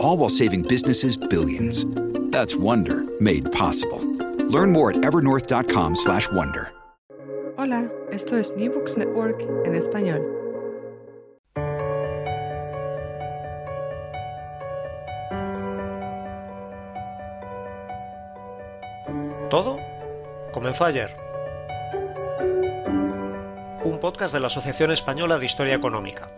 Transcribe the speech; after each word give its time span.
All 0.00 0.16
while 0.16 0.30
saving 0.30 0.62
businesses 0.62 1.16
billions. 1.16 1.84
That's 2.30 2.54
Wonder 2.54 3.04
made 3.20 3.50
possible. 3.52 4.00
Learn 4.48 4.72
more 4.72 4.90
at 4.90 5.02
evernorth.com/wonder. 5.02 6.72
Hola, 7.58 7.90
esto 8.12 8.36
es 8.36 8.54
New 8.56 8.70
Books 8.70 8.96
Network 8.96 9.42
en 9.64 9.74
español. 9.74 10.22
Todo 19.50 19.78
comenzó 20.52 20.84
ayer. 20.84 21.16
Un 23.82 23.98
podcast 23.98 24.34
de 24.34 24.40
la 24.40 24.48
Asociación 24.48 24.92
Española 24.92 25.38
de 25.38 25.46
Historia 25.46 25.74
Económica. 25.74 26.30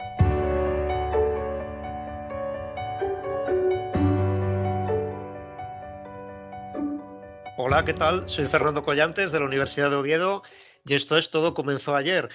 Hola, 7.71 7.85
¿qué 7.85 7.95
tal? 7.95 8.29
Soy 8.29 8.47
Fernando 8.47 8.83
Collantes 8.83 9.31
de 9.31 9.39
la 9.39 9.47
Universidad 9.47 9.91
de 9.91 9.97
Oviedo 9.97 10.43
y 10.85 10.95
esto 10.95 11.17
es 11.17 11.31
Todo 11.31 11.55
comenzó 11.55 11.95
ayer, 11.95 12.29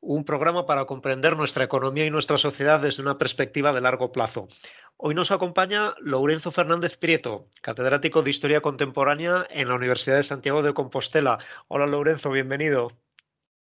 un 0.00 0.24
programa 0.24 0.64
para 0.64 0.86
comprender 0.86 1.36
nuestra 1.36 1.62
economía 1.62 2.06
y 2.06 2.10
nuestra 2.10 2.38
sociedad 2.38 2.80
desde 2.80 3.02
una 3.02 3.18
perspectiva 3.18 3.74
de 3.74 3.82
largo 3.82 4.12
plazo. 4.12 4.48
Hoy 4.96 5.14
nos 5.14 5.30
acompaña 5.30 5.92
Lourenzo 6.00 6.52
Fernández 6.52 6.96
Prieto, 6.96 7.48
catedrático 7.60 8.22
de 8.22 8.30
Historia 8.30 8.62
Contemporánea 8.62 9.46
en 9.50 9.68
la 9.68 9.74
Universidad 9.74 10.16
de 10.16 10.22
Santiago 10.22 10.62
de 10.62 10.72
Compostela. 10.72 11.36
Hola 11.68 11.86
Lourenzo, 11.86 12.30
bienvenido. 12.30 12.88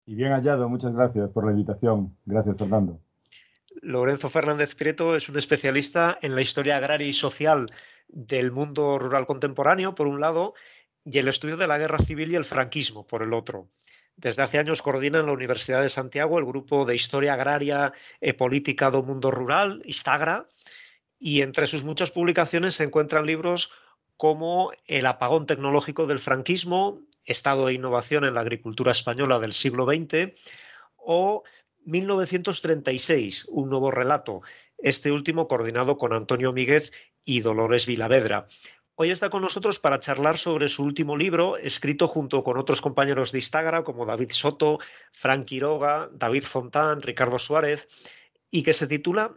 Y 0.04 0.16
bien 0.16 0.32
hallado, 0.32 0.68
muchas 0.68 0.92
gracias 0.92 1.30
por 1.30 1.46
la 1.46 1.52
invitación. 1.52 2.14
Gracias, 2.26 2.58
Fernando. 2.58 3.00
Lorenzo 3.80 4.28
Fernández 4.28 4.74
Prieto 4.74 5.16
es 5.16 5.30
un 5.30 5.38
especialista 5.38 6.18
en 6.20 6.34
la 6.34 6.42
historia 6.42 6.76
agraria 6.76 7.06
y 7.06 7.14
social 7.14 7.64
del 8.08 8.52
mundo 8.52 8.98
rural 8.98 9.26
contemporáneo, 9.26 9.94
por 9.94 10.06
un 10.06 10.20
lado, 10.20 10.52
y 11.04 11.18
el 11.18 11.28
estudio 11.28 11.56
de 11.56 11.66
la 11.66 11.78
guerra 11.78 11.98
civil 11.98 12.32
y 12.32 12.36
el 12.36 12.44
franquismo, 12.44 13.06
por 13.06 13.22
el 13.22 13.32
otro. 13.32 13.68
Desde 14.16 14.42
hace 14.42 14.58
años 14.58 14.82
coordina 14.82 15.20
en 15.20 15.26
la 15.26 15.32
Universidad 15.32 15.82
de 15.82 15.90
Santiago 15.90 16.38
el 16.38 16.44
grupo 16.44 16.84
de 16.84 16.94
Historia 16.94 17.34
Agraria 17.34 17.92
e 18.20 18.32
Política 18.32 18.90
do 18.94 19.02
Mundo 19.02 19.34
Rural, 19.34 19.82
Istagra, 19.84 20.46
y 21.18 21.42
entre 21.42 21.66
sus 21.66 21.82
muchas 21.82 22.10
publicaciones 22.10 22.76
se 22.76 22.84
encuentran 22.84 23.26
libros 23.26 23.72
como 24.16 24.70
El 24.86 25.06
apagón 25.06 25.46
tecnológico 25.46 26.06
del 26.06 26.20
franquismo, 26.20 27.02
Estado 27.24 27.68
e 27.68 27.74
innovación 27.74 28.24
en 28.24 28.34
la 28.34 28.42
agricultura 28.42 28.92
española 28.92 29.40
del 29.40 29.52
siglo 29.52 29.84
XX, 29.84 30.30
o 30.96 31.42
1936, 31.84 33.46
un 33.50 33.68
nuevo 33.68 33.90
relato, 33.90 34.42
este 34.78 35.10
último 35.10 35.48
coordinado 35.48 35.98
con 35.98 36.12
Antonio 36.12 36.52
Míguez 36.52 36.92
y 37.24 37.40
Dolores 37.40 37.86
Vilavedra. 37.86 38.46
Hoy 38.96 39.10
está 39.10 39.28
con 39.28 39.42
nosotros 39.42 39.80
para 39.80 39.98
charlar 39.98 40.38
sobre 40.38 40.68
su 40.68 40.84
último 40.84 41.16
libro, 41.16 41.56
escrito 41.56 42.06
junto 42.06 42.44
con 42.44 42.56
otros 42.58 42.80
compañeros 42.80 43.32
de 43.32 43.38
Instagram 43.38 43.82
como 43.82 44.06
David 44.06 44.30
Soto, 44.30 44.78
Frank 45.12 45.46
Quiroga, 45.46 46.08
David 46.12 46.44
Fontán, 46.44 47.02
Ricardo 47.02 47.40
Suárez, 47.40 47.88
y 48.52 48.62
que 48.62 48.72
se 48.72 48.86
titula 48.86 49.34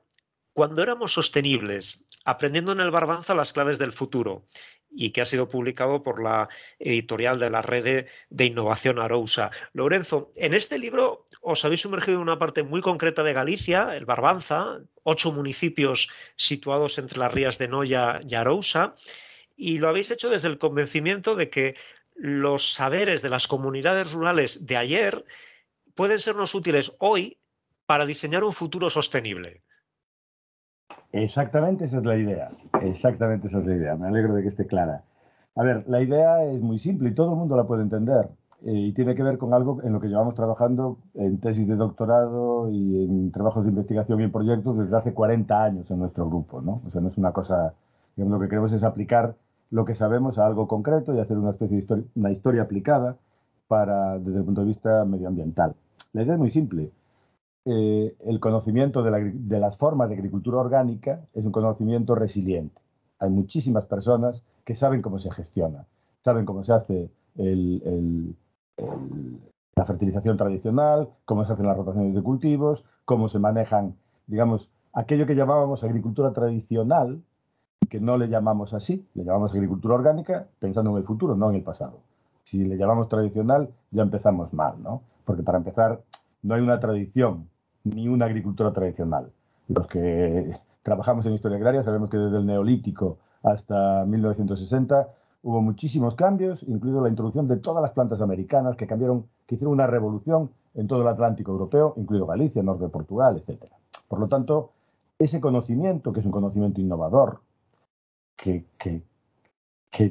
Cuando 0.53 0.83
éramos 0.83 1.13
sostenibles, 1.13 2.05
aprendiendo 2.23 2.71
en 2.71 2.81
el 2.81 2.91
Barbanza 2.91 3.33
las 3.33 3.51
claves 3.51 3.79
del 3.79 3.93
futuro, 3.93 4.43
y 4.91 5.09
que 5.09 5.21
ha 5.21 5.25
sido 5.25 5.49
publicado 5.49 6.03
por 6.03 6.21
la 6.21 6.49
editorial 6.77 7.39
de 7.39 7.49
la 7.49 7.63
red 7.63 8.05
de 8.29 8.45
innovación 8.45 8.99
Arousa. 8.99 9.49
Lorenzo, 9.73 10.31
en 10.35 10.53
este 10.53 10.77
libro 10.77 11.25
os 11.41 11.65
habéis 11.65 11.81
sumergido 11.81 12.17
en 12.17 12.21
una 12.21 12.37
parte 12.37 12.61
muy 12.61 12.81
concreta 12.81 13.23
de 13.23 13.33
Galicia, 13.33 13.95
el 13.97 14.05
Barbanza, 14.05 14.81
ocho 15.01 15.31
municipios 15.31 16.09
situados 16.35 16.99
entre 16.99 17.17
las 17.17 17.31
rías 17.31 17.57
de 17.57 17.67
Noya 17.67 18.19
y 18.27 18.35
Arousa, 18.35 18.93
y 19.57 19.79
lo 19.79 19.89
habéis 19.89 20.11
hecho 20.11 20.29
desde 20.29 20.47
el 20.47 20.59
convencimiento 20.59 21.35
de 21.35 21.49
que 21.49 21.73
los 22.15 22.73
saberes 22.73 23.21
de 23.21 23.29
las 23.29 23.47
comunidades 23.47 24.13
rurales 24.13 24.65
de 24.65 24.77
ayer 24.77 25.25
pueden 25.95 26.19
sernos 26.19 26.55
útiles 26.55 26.93
hoy 26.99 27.37
para 27.85 28.05
diseñar 28.05 28.43
un 28.43 28.53
futuro 28.53 28.89
sostenible. 28.89 29.59
Exactamente 31.11 31.85
esa 31.85 31.97
es 31.97 32.05
la 32.05 32.17
idea. 32.17 32.51
Exactamente 32.81 33.47
esa 33.47 33.59
es 33.59 33.65
la 33.65 33.75
idea. 33.75 33.95
Me 33.95 34.07
alegro 34.07 34.35
de 34.35 34.43
que 34.43 34.49
esté 34.49 34.67
clara. 34.67 35.03
A 35.55 35.63
ver, 35.63 35.83
la 35.87 36.01
idea 36.01 36.43
es 36.43 36.61
muy 36.61 36.77
simple 36.77 37.09
y 37.09 37.15
todo 37.15 37.31
el 37.31 37.37
mundo 37.37 37.55
la 37.55 37.65
puede 37.65 37.81
entender. 37.81 38.29
Eh, 38.65 38.73
y 38.73 38.93
tiene 38.93 39.15
que 39.15 39.23
ver 39.23 39.37
con 39.37 39.53
algo 39.53 39.81
en 39.83 39.93
lo 39.93 39.99
que 39.99 40.07
llevamos 40.07 40.35
trabajando 40.35 40.97
en 41.13 41.39
tesis 41.39 41.67
de 41.67 41.75
doctorado 41.75 42.69
y 42.71 43.03
en 43.03 43.31
trabajos 43.31 43.63
de 43.63 43.69
investigación 43.69 44.19
y 44.19 44.23
en 44.23 44.31
proyectos 44.31 44.77
desde 44.77 44.97
hace 44.97 45.13
40 45.13 45.63
años 45.63 45.89
en 45.89 45.99
nuestro 45.99 46.27
grupo. 46.27 46.61
¿no? 46.61 46.81
O 46.87 46.91
sea, 46.91 47.01
no 47.01 47.09
es 47.09 47.17
una 47.17 47.31
cosa, 47.31 47.73
digamos, 48.15 48.37
lo 48.37 48.43
que 48.43 48.49
queremos 48.49 48.73
es 48.73 48.83
aplicar 48.83 49.35
lo 49.69 49.85
que 49.85 49.95
sabemos 49.95 50.37
a 50.37 50.45
algo 50.45 50.67
concreto 50.67 51.13
y 51.13 51.19
hacer 51.19 51.37
una 51.37 51.51
especie 51.51 51.77
de 51.77 51.81
historia, 51.81 52.05
una 52.15 52.31
historia 52.31 52.61
aplicada 52.63 53.17
para, 53.67 54.17
desde 54.19 54.39
el 54.39 54.45
punto 54.45 54.61
de 54.61 54.67
vista 54.67 55.05
medioambiental. 55.05 55.75
La 56.13 56.23
idea 56.23 56.33
es 56.33 56.39
muy 56.39 56.51
simple. 56.51 56.91
Eh, 57.65 58.15
el 58.25 58.39
conocimiento 58.39 59.03
de, 59.03 59.11
la, 59.11 59.17
de, 59.19 59.59
las 59.59 59.77
formas 59.77 60.07
de 60.09 60.15
agricultura 60.15 60.57
orgánica 60.57 61.21
es 61.33 61.45
un 61.45 61.51
conocimiento 61.51 62.15
resiliente. 62.15 62.81
Hay 63.19 63.29
muchísimas 63.29 63.85
personas 63.85 64.41
que 64.63 64.75
saben 64.75 65.01
cómo 65.01 65.19
se 65.19 65.31
gestiona, 65.31 65.85
saben 66.23 66.45
cómo 66.45 66.63
se 66.63 66.73
hace 66.73 67.09
la 69.75 69.85
fertilización 69.85 70.37
tradicional, 70.37 71.09
cómo 71.25 71.45
se 71.45 71.53
hacen 71.53 71.67
las 71.67 71.77
rotaciones 71.77 72.15
de 72.15 72.23
cultivos, 72.23 72.83
cómo 73.05 73.29
se 73.29 73.39
manejan, 73.39 73.95
digamos, 74.27 74.69
aquello 74.93 75.25
que 75.27 75.35
llamábamos 75.35 75.83
agricultura 75.83 76.33
tradicional, 76.33 77.21
que 77.89 77.99
no 77.99 78.17
le 78.17 78.27
llamamos 78.27 78.73
así, 78.73 79.05
le 79.13 79.23
llamamos 79.23 79.53
agricultura 79.53 79.95
orgánica 79.95 80.47
pensando 80.59 80.91
en 80.91 80.97
el 80.97 81.03
futuro, 81.03 81.35
no 81.35 81.49
en 81.49 81.57
el 81.57 81.63
pasado. 81.63 81.99
Si 82.43 82.63
le 82.63 82.77
llamamos 82.77 83.09
tradicional, 83.09 83.69
ya 83.91 84.03
empezamos 84.03 84.53
mal, 84.53 84.81
¿no? 84.81 85.01
Porque 85.25 85.43
para 85.43 85.57
empezar, 85.57 86.01
no 86.43 86.55
hay 86.55 86.61
una 86.61 86.79
tradición 86.79 87.47
ni 87.83 88.07
una 88.07 88.25
agricultura 88.25 88.71
tradicional. 88.71 89.31
Los 89.67 89.87
que 89.87 90.57
trabajamos 90.83 91.25
en 91.25 91.33
historia 91.33 91.57
agraria 91.57 91.83
sabemos 91.83 92.09
que 92.09 92.17
desde 92.17 92.37
el 92.37 92.45
neolítico 92.45 93.17
hasta 93.43 94.05
1960 94.05 95.07
hubo 95.43 95.61
muchísimos 95.61 96.15
cambios, 96.15 96.63
incluido 96.63 97.01
la 97.01 97.09
introducción 97.09 97.47
de 97.47 97.57
todas 97.57 97.81
las 97.81 97.91
plantas 97.91 98.21
americanas 98.21 98.75
que 98.75 98.87
cambiaron, 98.87 99.25
que 99.45 99.55
hicieron 99.55 99.73
una 99.73 99.87
revolución 99.87 100.51
en 100.75 100.87
todo 100.87 101.01
el 101.01 101.07
Atlántico 101.07 101.51
europeo, 101.51 101.93
incluido 101.97 102.25
Galicia, 102.25 102.63
norte 102.63 102.83
de 102.83 102.89
Portugal, 102.89 103.41
etc. 103.45 103.63
Por 104.07 104.19
lo 104.19 104.27
tanto, 104.27 104.71
ese 105.19 105.41
conocimiento, 105.41 106.13
que 106.13 106.19
es 106.19 106.25
un 106.25 106.31
conocimiento 106.31 106.79
innovador, 106.79 107.41
que, 108.37 108.63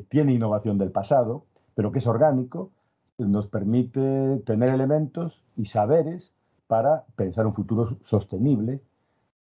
tiene 0.08 0.34
innovación 0.34 0.78
del 0.78 0.90
pasado, 0.90 1.44
pero 1.74 1.92
que 1.92 2.00
es 2.00 2.06
orgánico, 2.06 2.70
nos 3.18 3.46
permite 3.46 4.38
tener 4.44 4.70
elementos 4.70 5.40
y 5.56 5.66
saberes 5.66 6.32
para 6.66 7.04
pensar 7.14 7.46
un 7.46 7.54
futuro 7.54 7.96
sostenible 8.06 8.80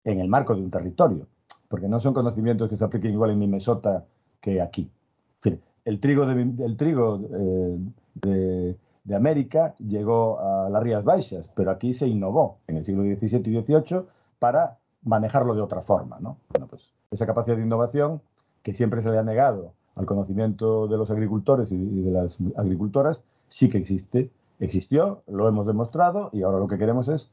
en 0.05 0.21
el 0.21 0.29
marco 0.29 0.55
de 0.55 0.63
un 0.63 0.71
territorio, 0.71 1.27
porque 1.69 1.89
no 1.89 2.01
son 2.01 2.15
conocimientos 2.15 2.71
que 2.71 2.77
se 2.77 2.85
apliquen 2.85 3.13
igual 3.13 3.31
en 3.31 3.39
Minnesota 3.41 4.05
que 4.41 4.63
aquí. 4.63 4.91
El 5.85 6.01
trigo, 6.01 6.27
de, 6.27 6.77
trigo 6.77 7.21
eh, 7.33 8.77
de, 9.05 9.15
América 9.17 9.75
llegó 9.79 10.39
a 10.39 10.69
las 10.69 10.83
Rías 10.83 11.03
Baixas, 11.03 11.49
pero 11.55 11.71
aquí 11.71 11.95
se 11.95 12.07
innovó 12.07 12.59
en 12.67 12.77
el 12.77 12.85
siglo 12.85 13.05
XVII 13.05 13.39
y 13.39 13.63
XVIII 13.63 14.03
para 14.39 14.77
manejarlo 15.03 15.55
de 15.55 15.63
otra 15.63 15.81
forma. 15.81 16.19
¿no? 16.21 16.37
Bueno, 16.51 16.67
pues 16.67 16.83
esa 17.11 17.25
capacidad 17.25 17.57
de 17.57 17.63
innovación 17.63 18.21
que 18.69 18.75
siempre 18.75 19.03
se 19.03 19.09
le 19.09 19.17
ha 19.17 19.23
negado 19.23 19.73
al 19.97 20.05
conocimiento 20.05 20.89
de 20.89 20.99
los 20.99 21.11
agricultores 21.11 21.73
y 21.73 22.03
de 22.03 22.11
las 22.11 22.37
agricultoras, 22.57 23.23
sí 23.49 23.71
que 23.71 23.79
existe 23.79 24.31
existió, 24.61 25.23
lo 25.27 25.49
hemos 25.49 25.67
demostrado 25.67 26.29
y 26.35 26.43
ahora 26.43 26.59
lo 26.59 26.69
que 26.69 26.77
queremos 26.77 27.09
es 27.09 27.31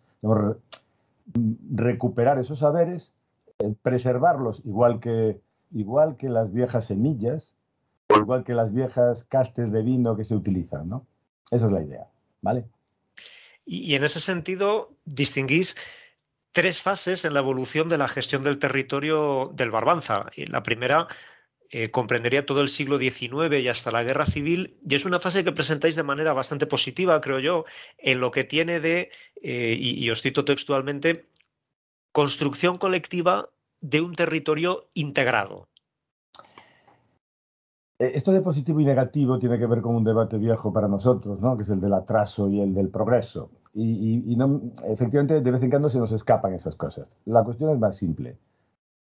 recuperar 1.74 2.40
esos 2.40 2.60
saberes, 2.60 3.12
eh, 3.60 3.74
preservarlos 3.82 4.62
igual 4.64 5.02
que, 5.02 5.42
igual 5.74 6.16
que 6.16 6.30
las 6.30 6.54
viejas 6.54 6.86
semillas, 6.86 7.52
igual 8.16 8.46
que 8.46 8.54
las 8.54 8.74
viejas 8.74 9.26
castes 9.26 9.74
de 9.74 9.82
vino 9.82 10.16
que 10.16 10.24
se 10.24 10.36
utilizan, 10.36 10.88
¿no? 10.88 11.06
Esa 11.52 11.66
es 11.66 11.72
la 11.72 11.82
idea, 11.82 12.08
¿vale? 12.42 12.66
Y, 13.66 13.96
en 13.96 14.04
ese 14.04 14.20
sentido, 14.20 14.92
distinguís 15.06 15.76
tres 16.56 16.82
fases 16.82 17.26
en 17.26 17.34
la 17.34 17.42
evolución 17.42 17.90
de 17.90 17.98
la 17.98 18.08
gestión 18.08 18.42
del 18.42 18.60
territorio 18.60 19.52
del 19.54 19.72
Barbanza. 19.72 20.28
La 20.38 20.64
primera 20.64 21.10
eh, 21.70 21.92
comprendería 21.92 22.46
todo 22.46 22.62
el 22.62 22.70
siglo 22.70 22.98
XIX 22.98 23.60
y 23.62 23.68
hasta 23.68 23.92
la 23.92 24.04
guerra 24.04 24.26
civil, 24.26 24.78
y 24.88 24.96
es 24.96 25.04
una 25.04 25.20
fase 25.20 25.44
que 25.44 25.52
presentáis 25.52 25.98
de 25.98 26.04
manera 26.04 26.32
bastante 26.32 26.66
positiva, 26.66 27.20
creo 27.20 27.40
yo, 27.40 27.66
en 27.98 28.22
lo 28.22 28.32
que 28.32 28.46
tiene 28.46 28.80
de, 28.80 29.12
eh, 29.44 29.76
y 29.78 30.10
os 30.10 30.22
cito 30.22 30.46
textualmente, 30.46 31.28
construcción 32.14 32.78
colectiva 32.78 33.50
de 33.82 34.00
un 34.00 34.16
territorio 34.16 34.88
integrado. 34.94 35.68
Eh, 38.00 38.14
esto 38.16 38.32
de 38.32 38.40
positivo 38.40 38.80
y 38.80 38.86
negativo 38.86 39.40
tiene 39.40 39.60
que 39.60 39.68
ver 39.68 39.82
con 39.82 39.94
un 39.94 40.06
debate 40.06 40.38
viejo 40.38 40.72
para 40.72 40.88
nosotros, 40.88 41.42
¿no? 41.42 41.58
que 41.58 41.64
es 41.64 41.70
el 41.70 41.82
del 41.82 41.94
atraso 41.94 42.48
y 42.48 42.62
el 42.62 42.74
del 42.74 42.88
progreso. 42.88 43.52
Y, 43.78 44.36
no, 44.38 44.62
efectivamente, 44.86 45.42
de 45.42 45.52
vez 45.52 45.62
en 45.62 45.70
cuando 45.70 45.90
se 45.90 46.00
nos 46.00 46.12
escapan 46.14 46.54
esas 46.54 46.76
cosas. 46.76 47.08
La 47.26 47.44
cuestión 47.44 47.72
es 47.72 47.80
más 47.80 47.98
simple. 47.98 48.38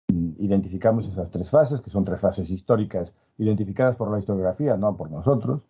Identificamos 0.09 1.07
esas 1.07 1.31
tres 1.31 1.51
fases, 1.51 1.83
que 1.83 1.91
son 1.91 2.05
tres 2.05 2.21
fases 2.21 2.49
históricas 2.49 3.13
identificadas 3.37 3.97
por 3.97 4.11
la 4.11 4.19
historiografía, 4.19 4.77
no 4.79 4.97
por 4.97 5.11
nosotros, 5.11 5.61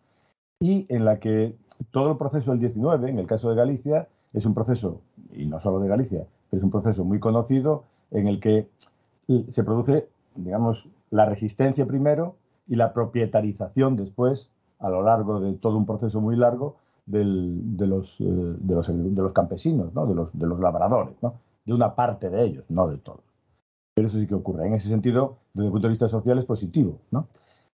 y 0.61 0.87
en 0.89 1.05
la 1.05 1.19
que 1.19 1.57
todo 1.91 2.13
el 2.13 2.19
proceso 2.19 2.53
del 2.53 2.61
19, 2.61 3.11
en 3.11 3.19
el 3.19 3.27
caso 3.27 3.51
de 3.51 3.57
Galicia, 3.57 4.07
es 4.33 4.47
un 4.47 4.55
proceso, 4.55 5.01
y 5.33 5.47
no 5.47 5.61
solo 5.61 5.81
de 5.81 5.89
Galicia, 5.89 6.27
es 6.53 6.63
un 6.63 6.71
proceso 6.71 7.05
muy 7.05 7.19
conocido 7.19 7.85
en 8.13 8.29
el 8.29 8.41
que 8.41 8.69
se 9.27 9.65
produce, 9.65 10.09
digamos, 10.37 10.89
la 11.11 11.27
resistencia 11.27 11.87
primero 11.87 12.37
y 12.69 12.77
la 12.77 12.93
propietarización 12.93 13.97
después, 13.97 14.49
a 14.79 14.89
lo 14.89 15.03
largo 15.03 15.41
de 15.41 15.55
todo 15.55 15.77
un 15.77 15.87
proceso 15.87 16.21
muy 16.21 16.37
largo, 16.37 16.77
de, 17.07 17.25
los, 17.25 18.09
eh, 18.21 18.25
de, 18.25 18.75
los, 18.75 18.87
de, 18.89 19.23
los, 19.23 19.33
campesinos, 19.33 19.95
¿no? 19.95 20.07
de, 20.07 20.15
los, 20.15 20.39
de 20.39 20.47
los 20.47 20.59
labradores, 20.61 21.15
¿no? 21.23 21.35
de 21.65 21.73
una 21.73 21.95
parte 21.95 22.31
de 22.31 22.45
ellos, 22.45 22.65
no 22.69 22.89
de 22.89 22.99
todos. 22.99 23.21
Pero 23.95 24.09
eso 24.09 24.19
sí 24.19 24.27
que 24.27 24.35
ocurre. 24.35 24.67
En 24.67 24.75
ese 24.75 24.89
sentido, 24.89 25.39
desde 25.53 25.67
el 25.67 25.73
punto 25.73 25.87
de 25.87 25.93
vista 25.93 26.09
social, 26.09 26.39
es 26.39 26.45
positivo. 26.45 26.99
¿no? 27.11 27.29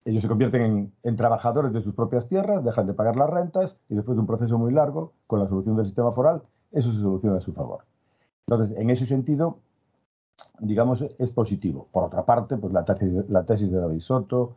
Ellos 0.06 0.22
se 0.22 0.28
convierten 0.28 0.62
en, 0.62 0.94
en, 1.04 1.16
trabajadores 1.16 1.74
de 1.74 1.82
sus 1.82 1.94
propias 1.94 2.28
tierras, 2.28 2.64
dejan 2.64 2.88
de 2.88 2.94
pagar 2.94 3.16
las 3.16 3.30
rentas 3.30 3.78
y 3.90 3.96
después 3.96 4.16
de 4.16 4.22
un 4.22 4.28
proceso 4.28 4.58
muy 4.58 4.72
largo, 4.72 5.14
con 5.28 5.40
la 5.40 5.48
solución 5.48 5.76
del 5.76 5.86
sistema 5.86 6.12
foral, 6.14 6.42
eso 6.72 6.92
se 6.92 7.00
soluciona 7.00 7.38
a 7.38 7.42
su 7.42 7.54
favor. 7.54 7.84
Entonces, 8.48 8.78
en 8.78 8.90
ese 8.90 9.06
sentido, 9.06 9.60
digamos, 10.60 11.04
es 11.18 11.30
positivo. 11.32 11.88
Por 11.92 12.04
otra 12.04 12.26
parte, 12.26 12.58
pues 12.58 12.74
la 12.74 12.86
tesis, 12.86 13.30
la 13.30 13.44
tesis 13.44 13.72
de 13.72 13.80
David 13.80 14.00
Soto, 14.00 14.56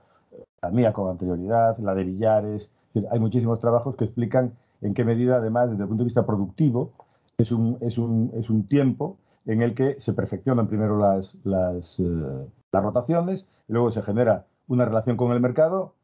la 0.63 0.71
mía 0.71 0.93
con 0.93 1.11
anterioridad, 1.11 1.79
la 1.79 1.95
de 1.95 2.05
Villares. 2.05 2.71
Hay 3.11 3.21
muchísimos 3.21 3.61
trabajos 3.61 3.97
que 3.97 4.05
explican 4.05 4.55
en 4.81 4.95
qué 4.95 5.05
medida, 5.05 5.37
además, 5.37 5.71
desde 5.71 5.83
el 5.83 5.89
punto 5.89 6.03
de 6.03 6.09
vista 6.09 6.27
productivo, 6.27 6.93
es 7.39 7.53
un, 7.53 7.79
es 7.81 7.99
un, 7.99 8.33
es 8.35 8.51
un 8.51 8.67
tiempo 8.67 9.19
en 9.47 9.63
el 9.63 9.75
que 9.75 10.01
se 10.01 10.13
perfeccionan 10.13 10.69
primero 10.69 10.99
las, 10.99 11.37
las, 11.45 11.99
eh, 11.99 12.47
las 12.73 12.83
rotaciones, 12.83 13.47
y 13.69 13.73
luego 13.73 13.93
se 13.93 14.03
genera 14.03 14.47
una 14.69 14.85
relación 14.85 15.17
con 15.17 15.33
el 15.33 15.41
mercado, 15.41 15.95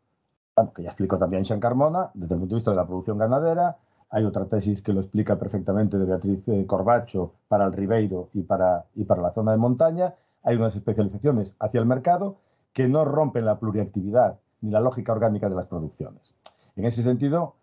que 0.75 0.83
ya 0.83 0.89
explicó 0.91 1.19
también 1.19 1.45
Sean 1.45 1.61
Carmona, 1.61 2.11
desde 2.15 2.35
el 2.35 2.41
punto 2.41 2.55
de 2.55 2.59
vista 2.61 2.71
de 2.71 2.77
la 2.77 2.87
producción 2.87 3.19
ganadera. 3.19 3.77
Hay 4.09 4.25
otra 4.25 4.47
tesis 4.47 4.83
que 4.83 4.93
lo 4.93 5.01
explica 5.01 5.39
perfectamente 5.39 5.99
de 5.99 6.07
Beatriz 6.07 6.47
eh, 6.49 6.65
Corbacho 6.67 7.35
para 7.49 7.67
el 7.67 7.73
Ribeiro 7.73 8.31
y 8.33 8.43
para, 8.43 8.87
y 8.95 9.05
para 9.05 9.21
la 9.21 9.33
zona 9.33 9.53
de 9.53 9.59
montaña. 9.59 10.15
Hay 10.43 10.57
unas 10.57 10.77
especializaciones 10.77 11.55
hacia 11.59 11.81
el 11.81 11.87
mercado 11.87 12.37
que 12.73 12.89
no 12.89 13.05
rompen 13.05 13.45
la 13.45 13.59
pluriactividad 13.59 14.39
ni 14.61 14.71
la 14.71 14.81
lógica 14.81 15.13
orgánica 15.13 15.49
de 15.49 15.57
las 15.57 15.67
producciones. 15.67 16.36
En 16.77 16.85
ese 16.85 17.03
sentido, 17.03 17.55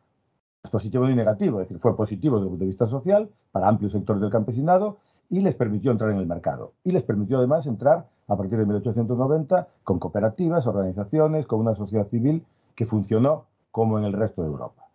es 0.64 0.72
positivo 0.72 1.08
y 1.08 1.16
negativo, 1.16 1.62
es 1.62 1.68
decir, 1.68 1.80
fue 1.80 1.96
positivo 1.96 2.38
desde 2.38 2.46
el 2.46 2.50
punto 2.50 2.64
de 2.64 2.70
vista 2.70 2.88
social 2.88 3.30
para 3.52 3.68
amplios 3.68 3.92
sectores 3.92 4.22
del 4.22 4.32
campesinado 4.32 4.98
y 5.30 5.42
les 5.42 5.56
permitió 5.56 5.92
entrar 5.92 6.12
en 6.12 6.18
el 6.18 6.26
mercado. 6.26 6.74
Y 6.84 6.92
les 6.92 7.04
permitió 7.04 7.38
además 7.38 7.68
entrar 7.68 8.08
a 8.28 8.36
partir 8.36 8.58
de 8.58 8.66
1890 8.66 9.68
con 9.84 10.00
cooperativas, 10.00 10.66
organizaciones, 10.66 11.46
con 11.46 11.60
una 11.60 11.76
sociedad 11.76 12.08
civil 12.08 12.44
que 12.76 12.86
funcionó 12.86 13.46
como 13.72 14.00
en 14.00 14.06
el 14.06 14.14
resto 14.14 14.42
de 14.42 14.48
Europa. 14.48 14.88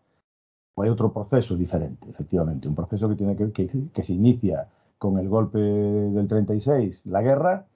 Hay 0.76 0.88
otro 0.88 1.12
proceso 1.12 1.56
diferente, 1.56 2.08
efectivamente, 2.08 2.68
un 2.68 2.74
proceso 2.74 3.08
que, 3.08 3.16
tiene 3.16 3.36
que, 3.36 3.90
que 3.92 4.02
se 4.04 4.12
inicia 4.12 4.68
con 4.96 5.18
el 5.18 5.28
golpe 5.28 5.58
del 5.58 6.28
36, 6.28 7.02
la 7.06 7.22
guerra, 7.22 7.66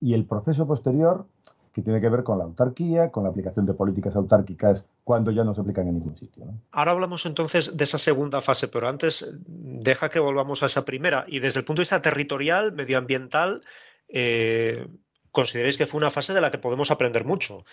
y 0.00 0.14
el 0.14 0.26
proceso 0.26 0.66
posterior 0.66 1.26
que 1.72 1.82
tiene 1.82 2.00
que 2.00 2.08
ver 2.08 2.22
con 2.22 2.38
la 2.38 2.44
autarquía, 2.44 3.10
con 3.10 3.24
la 3.24 3.30
aplicación 3.30 3.66
de 3.66 3.74
políticas 3.74 4.14
autárquicas 4.14 4.86
cuando 5.04 5.30
ya 5.30 5.44
no 5.44 5.54
se 5.54 5.60
aplican 5.60 5.86
en 5.86 5.94
ningún 5.94 6.16
sitio. 6.16 6.44
Ahora 6.72 6.92
hablamos 6.92 7.26
entonces 7.26 7.76
de 7.76 7.84
esa 7.84 7.98
segunda 7.98 8.40
fase, 8.40 8.68
pero 8.68 8.88
antes 8.88 9.30
deja 9.46 10.08
que 10.08 10.18
volvamos 10.18 10.62
a 10.62 10.66
esa 10.66 10.86
primera. 10.86 11.26
Y 11.28 11.40
desde 11.40 11.60
el 11.60 11.64
punto 11.64 11.80
de 11.80 11.82
vista 11.82 12.00
territorial, 12.00 12.72
medioambiental, 12.72 13.60
eh, 14.08 14.88
¿consideráis 15.30 15.76
que 15.76 15.84
fue 15.84 15.98
una 15.98 16.10
fase 16.10 16.32
de 16.32 16.40
la 16.40 16.50
que 16.50 16.58
podemos 16.58 16.90
aprender 16.90 17.26
mucho? 17.26 17.66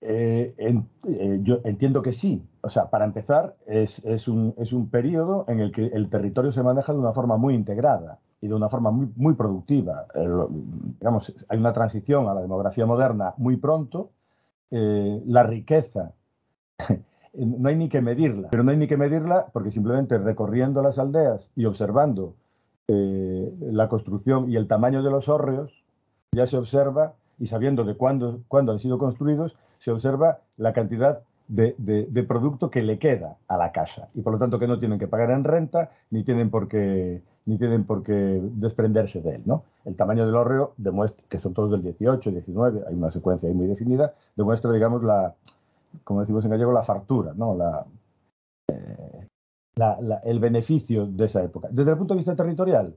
Eh, 0.00 0.54
eh, 0.56 1.38
yo 1.42 1.60
entiendo 1.64 2.00
que 2.00 2.14
sí. 2.14 2.42
O 2.62 2.70
sea, 2.70 2.88
para 2.88 3.04
empezar, 3.04 3.56
es, 3.66 4.26
un, 4.26 4.54
es 4.56 4.72
un 4.72 4.88
periodo 4.88 5.44
en 5.46 5.60
el 5.60 5.72
que 5.72 5.86
el 5.88 6.08
territorio 6.08 6.52
se 6.52 6.62
maneja 6.62 6.94
de 6.94 6.98
una 6.98 7.12
forma 7.12 7.36
muy 7.36 7.54
integrada 7.54 8.18
y 8.40 8.48
de 8.48 8.54
una 8.54 8.70
forma 8.70 8.90
muy, 8.90 9.08
muy 9.16 9.34
productiva. 9.34 10.06
digamos, 10.98 11.34
hay 11.50 11.58
una 11.58 11.74
transición 11.74 12.28
a 12.28 12.34
la 12.34 12.40
demografía 12.40 12.86
moderna 12.86 13.34
muy 13.36 13.58
pronto. 13.58 14.10
Eh, 14.76 15.22
la 15.26 15.44
riqueza, 15.44 16.14
no 17.34 17.68
hay 17.68 17.76
ni 17.76 17.88
que 17.88 18.00
medirla, 18.00 18.48
pero 18.50 18.64
no 18.64 18.72
hay 18.72 18.76
ni 18.76 18.88
que 18.88 18.96
medirla 18.96 19.46
porque 19.52 19.70
simplemente 19.70 20.18
recorriendo 20.18 20.82
las 20.82 20.98
aldeas 20.98 21.48
y 21.54 21.66
observando 21.66 22.34
eh, 22.88 23.54
la 23.60 23.88
construcción 23.88 24.50
y 24.50 24.56
el 24.56 24.66
tamaño 24.66 25.04
de 25.04 25.12
los 25.12 25.28
hórreos, 25.28 25.70
ya 26.32 26.48
se 26.48 26.56
observa, 26.56 27.12
y 27.38 27.46
sabiendo 27.46 27.84
de 27.84 27.94
cuándo, 27.94 28.40
cuándo 28.48 28.72
han 28.72 28.80
sido 28.80 28.98
construidos, 28.98 29.56
se 29.78 29.92
observa 29.92 30.40
la 30.56 30.72
cantidad 30.72 31.20
de, 31.46 31.76
de, 31.78 32.22
producto 32.24 32.68
que 32.68 32.82
le 32.82 32.98
queda 32.98 33.36
a 33.46 33.56
la 33.56 33.70
casa. 33.70 34.08
Y 34.12 34.22
por 34.22 34.32
lo 34.32 34.40
tanto 34.40 34.58
que 34.58 34.66
no 34.66 34.80
tienen 34.80 34.98
que 34.98 35.06
pagar 35.06 35.30
en 35.30 35.44
renta 35.44 35.92
ni 36.10 36.24
tienen 36.24 36.50
por 36.50 36.66
qué 36.66 37.22
ni 37.46 37.58
tienen 37.58 37.84
por 37.84 38.02
qué 38.02 38.12
desprenderse 38.12 39.20
de 39.20 39.36
él. 39.36 39.42
¿no? 39.44 39.64
El 39.84 39.96
tamaño 39.96 40.26
del 40.26 40.34
hórreo 40.34 40.74
demuestra, 40.76 41.24
que 41.28 41.38
son 41.38 41.54
todos 41.54 41.70
del 41.70 41.82
18, 41.82 42.30
19, 42.30 42.84
hay 42.88 42.94
una 42.94 43.10
secuencia 43.10 43.48
ahí 43.48 43.54
muy 43.54 43.66
definida, 43.66 44.14
demuestra, 44.36 44.72
digamos, 44.72 45.02
la, 45.02 45.34
como 46.04 46.20
decimos 46.20 46.44
en 46.44 46.50
gallego, 46.50 46.72
la 46.72 46.82
fartura, 46.82 47.32
¿no? 47.34 47.56
Eh, 48.68 49.26
la, 49.76 49.98
el 50.24 50.38
beneficio 50.38 51.06
de 51.06 51.26
esa 51.26 51.42
época. 51.42 51.68
Desde 51.70 51.90
el 51.90 51.98
punto 51.98 52.14
de 52.14 52.18
vista 52.18 52.36
territorial, 52.36 52.94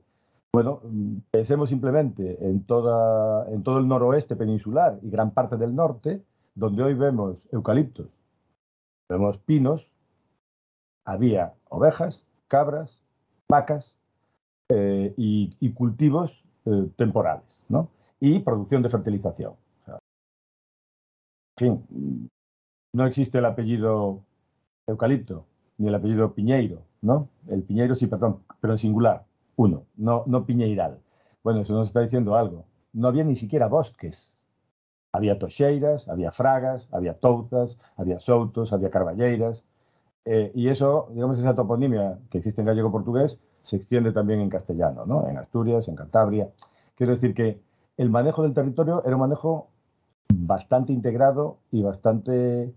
bueno, 0.54 0.82
pensemos 1.30 1.70
simplemente 1.70 2.38
en, 2.48 2.64
toda, 2.64 3.50
en 3.50 3.64
todo 3.64 3.80
el 3.80 3.88
noroeste 3.88 4.36
peninsular 4.36 4.98
y 5.02 5.10
gran 5.10 5.32
parte 5.32 5.58
del 5.58 5.76
norte, 5.76 6.24
donde 6.56 6.84
hoy 6.84 6.94
vemos 6.94 7.38
eucaliptos, 7.52 8.08
vemos 9.10 9.38
pinos, 9.40 9.86
había 11.06 11.54
ovejas, 11.70 12.24
cabras, 12.48 12.98
vacas, 13.50 13.97
eh, 15.08 15.50
y, 15.60 15.72
cultivos 15.74 16.32
eh, 16.66 16.90
temporales, 16.96 17.64
¿no? 17.70 17.90
Y 18.20 18.40
producción 18.40 18.82
de 18.84 18.90
fertilización. 18.90 19.54
en 21.60 21.80
fin, 21.88 22.30
no 22.94 23.06
existe 23.06 23.38
el 23.40 23.46
apellido 23.46 24.24
eucalipto 24.88 25.46
ni 25.78 25.88
el 25.88 25.96
apellido 25.96 26.34
piñeiro, 26.34 26.82
¿no? 27.02 27.30
El 27.48 27.64
piñeiro 27.64 27.96
sí, 27.96 28.08
perdón, 28.08 28.40
pero 28.60 28.74
en 28.74 28.80
singular, 28.80 29.26
uno, 29.56 29.86
no, 29.96 30.24
no 30.28 30.46
piñeiral. 30.46 31.00
Bueno, 31.44 31.62
eso 31.62 31.74
nos 31.74 31.88
está 31.88 32.02
diciendo 32.02 32.36
algo. 32.36 32.66
No 32.94 33.08
había 33.08 33.24
ni 33.24 33.36
siquiera 33.36 33.68
bosques. 33.68 34.34
Había 35.14 35.40
toxeiras, 35.40 36.08
había 36.10 36.32
fragas, 36.32 36.88
había 36.92 37.14
touzas, 37.14 37.78
había 37.96 38.20
soutos, 38.20 38.74
había 38.74 38.90
carballeiras. 38.90 39.64
Eh, 40.26 40.52
y 40.54 40.70
eso, 40.70 41.10
digamos, 41.14 41.40
esa 41.40 41.56
toponimia 41.56 42.20
que 42.30 42.40
existe 42.40 42.62
en 42.62 42.68
gallego-portugués, 42.68 43.40
se 43.68 43.76
extiende 43.76 44.14
también 44.14 44.40
en 44.40 44.50
castellano, 44.50 45.06
¿no? 45.06 45.28
en 45.28 45.38
Asturias, 45.38 45.90
en 45.90 45.96
Cantabria. 45.96 46.48
Quiero 46.96 47.14
decir 47.14 47.34
que 47.34 47.60
el 47.98 48.10
manejo 48.10 48.44
del 48.44 48.54
territorio 48.54 49.04
era 49.06 49.16
un 49.16 49.22
manejo 49.22 49.68
bastante 50.34 50.94
integrado 50.94 51.58
y 51.70 51.82
bastante 51.82 52.74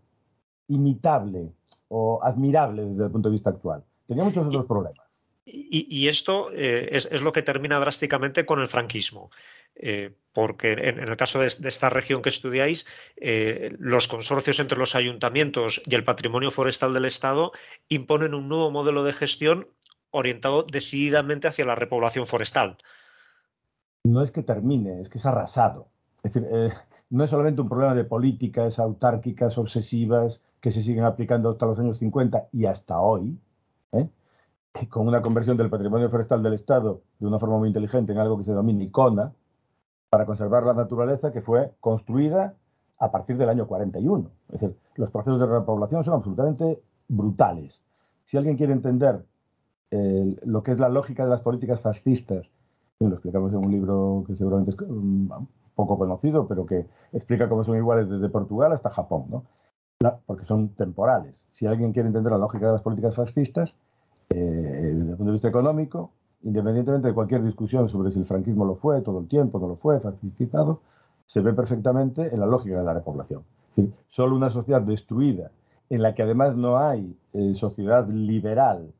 imitable 0.66 1.52
o 1.88 2.20
admirable 2.24 2.86
desde 2.86 3.04
el 3.04 3.10
punto 3.10 3.28
de 3.28 3.34
vista 3.34 3.50
actual. 3.50 3.84
Tenía 4.08 4.24
muchos 4.24 4.44
otros 4.46 4.66
problemas. 4.66 5.06
Y, 5.52 6.06
esto 6.08 6.50
eh, 6.52 6.90
es, 6.92 7.22
lo 7.22 7.32
que 7.32 7.42
termina 7.42 7.80
drásticamente 7.80 8.44
con 8.46 8.60
el 8.60 8.68
franquismo. 8.68 9.30
Eh, 9.74 10.12
porque 10.32 10.72
en, 10.72 10.98
el 10.98 11.16
caso 11.16 11.40
de, 11.40 11.46
esta 11.46 11.90
región 11.90 12.22
que 12.22 12.28
estudiáis, 12.28 12.86
eh, 13.16 13.74
los 13.78 14.06
consorcios 14.06 14.60
entre 14.60 14.78
los 14.78 14.94
ayuntamientos 14.94 15.80
y 15.86 15.94
el 15.94 16.04
patrimonio 16.04 16.50
forestal 16.50 16.94
del 16.94 17.04
Estado 17.04 17.52
imponen 17.88 18.34
un 18.34 18.48
nuevo 18.48 18.70
modelo 18.70 19.02
de 19.02 19.12
gestión 19.12 19.66
orientado 20.10 20.64
decididamente 20.64 21.48
hacia 21.48 21.64
la 21.64 21.74
repoblación 21.74 22.26
forestal. 22.26 22.76
No 24.04 24.22
es 24.22 24.30
que 24.30 24.42
termine, 24.42 25.00
es 25.00 25.08
que 25.08 25.18
es 25.18 25.26
arrasado. 25.26 25.88
Es 26.22 26.32
decir, 26.32 26.48
no 27.10 27.24
es 27.24 27.30
solamente 27.30 27.60
un 27.60 27.68
problema 27.68 27.94
de 27.94 28.04
políticas 28.04 28.78
autárquicas, 28.78 29.58
obsesivas, 29.58 30.42
que 30.60 30.72
se 30.72 30.82
siguen 30.82 31.04
aplicando 31.04 31.50
hasta 31.50 31.66
los 31.66 31.78
años 31.78 31.98
50 31.98 32.48
y 32.52 32.66
hasta 32.66 33.00
hoy, 33.00 33.38
con 34.88 35.08
una 35.08 35.20
conversión 35.20 35.56
del 35.56 35.70
patrimonio 35.70 36.10
forestal 36.10 36.42
del 36.42 36.54
Estado 36.54 37.02
de 37.18 37.26
una 37.26 37.38
forma 37.38 37.58
muy 37.58 37.68
inteligente 37.68 38.12
en 38.12 38.18
algo 38.18 38.38
que 38.38 38.44
se 38.44 38.50
denomina 38.50 38.84
ICONA, 38.84 39.32
para 40.10 40.26
conservar 40.26 40.64
la 40.64 40.74
naturaleza 40.74 41.32
que 41.32 41.40
fue 41.40 41.72
construida 41.80 42.54
a 42.98 43.10
partir 43.10 43.36
del 43.36 43.48
año 43.48 43.66
41. 43.66 44.28
Es 44.48 44.60
decir, 44.60 44.76
los 44.96 45.10
procesos 45.10 45.40
de 45.40 45.46
repoblación 45.46 46.04
son 46.04 46.14
absolutamente 46.14 46.82
brutales. 47.08 47.80
Si 48.26 48.36
alguien 48.36 48.56
quiere 48.56 48.72
entender 48.72 49.24
lo 49.90 50.62
que 50.62 50.72
es 50.72 50.78
la 50.78 50.88
lógica 50.88 51.24
de 51.24 51.30
las 51.30 51.40
políticas 51.40 51.80
fascistas, 51.80 52.46
lo 53.00 53.14
explicamos 53.14 53.52
en 53.52 53.58
un 53.58 53.72
libro 53.72 54.24
que 54.26 54.36
seguramente 54.36 54.72
es 54.72 54.80
um, 54.82 55.28
poco 55.74 55.98
conocido, 55.98 56.46
pero 56.46 56.66
que 56.66 56.86
explica 57.12 57.48
cómo 57.48 57.64
son 57.64 57.76
iguales 57.76 58.08
desde 58.08 58.28
Portugal 58.28 58.72
hasta 58.72 58.90
Japón, 58.90 59.24
¿no? 59.30 59.44
porque 60.26 60.46
son 60.46 60.70
temporales. 60.70 61.36
Si 61.52 61.66
alguien 61.66 61.92
quiere 61.92 62.08
entender 62.08 62.32
la 62.32 62.38
lógica 62.38 62.66
de 62.66 62.72
las 62.72 62.82
políticas 62.82 63.14
fascistas, 63.14 63.74
eh, 64.30 64.34
desde 64.34 65.10
el 65.10 65.16
punto 65.16 65.26
de 65.26 65.32
vista 65.32 65.48
económico, 65.48 66.12
independientemente 66.42 67.08
de 67.08 67.14
cualquier 67.14 67.42
discusión 67.42 67.88
sobre 67.90 68.12
si 68.12 68.18
el 68.18 68.26
franquismo 68.26 68.64
lo 68.64 68.76
fue 68.76 69.02
todo 69.02 69.20
el 69.20 69.28
tiempo, 69.28 69.58
no 69.58 69.68
lo 69.68 69.76
fue, 69.76 70.00
fascistizado, 70.00 70.80
se 71.26 71.40
ve 71.40 71.52
perfectamente 71.52 72.32
en 72.32 72.40
la 72.40 72.46
lógica 72.46 72.78
de 72.78 72.84
la 72.84 72.94
repoblación. 72.94 73.44
solo 74.08 74.36
una 74.36 74.50
sociedad 74.50 74.82
destruida, 74.82 75.50
en 75.90 76.02
la 76.02 76.14
que 76.14 76.22
además 76.22 76.56
no 76.56 76.78
hay 76.78 77.16
eh, 77.32 77.54
sociedad 77.56 78.08
liberal, 78.08 78.92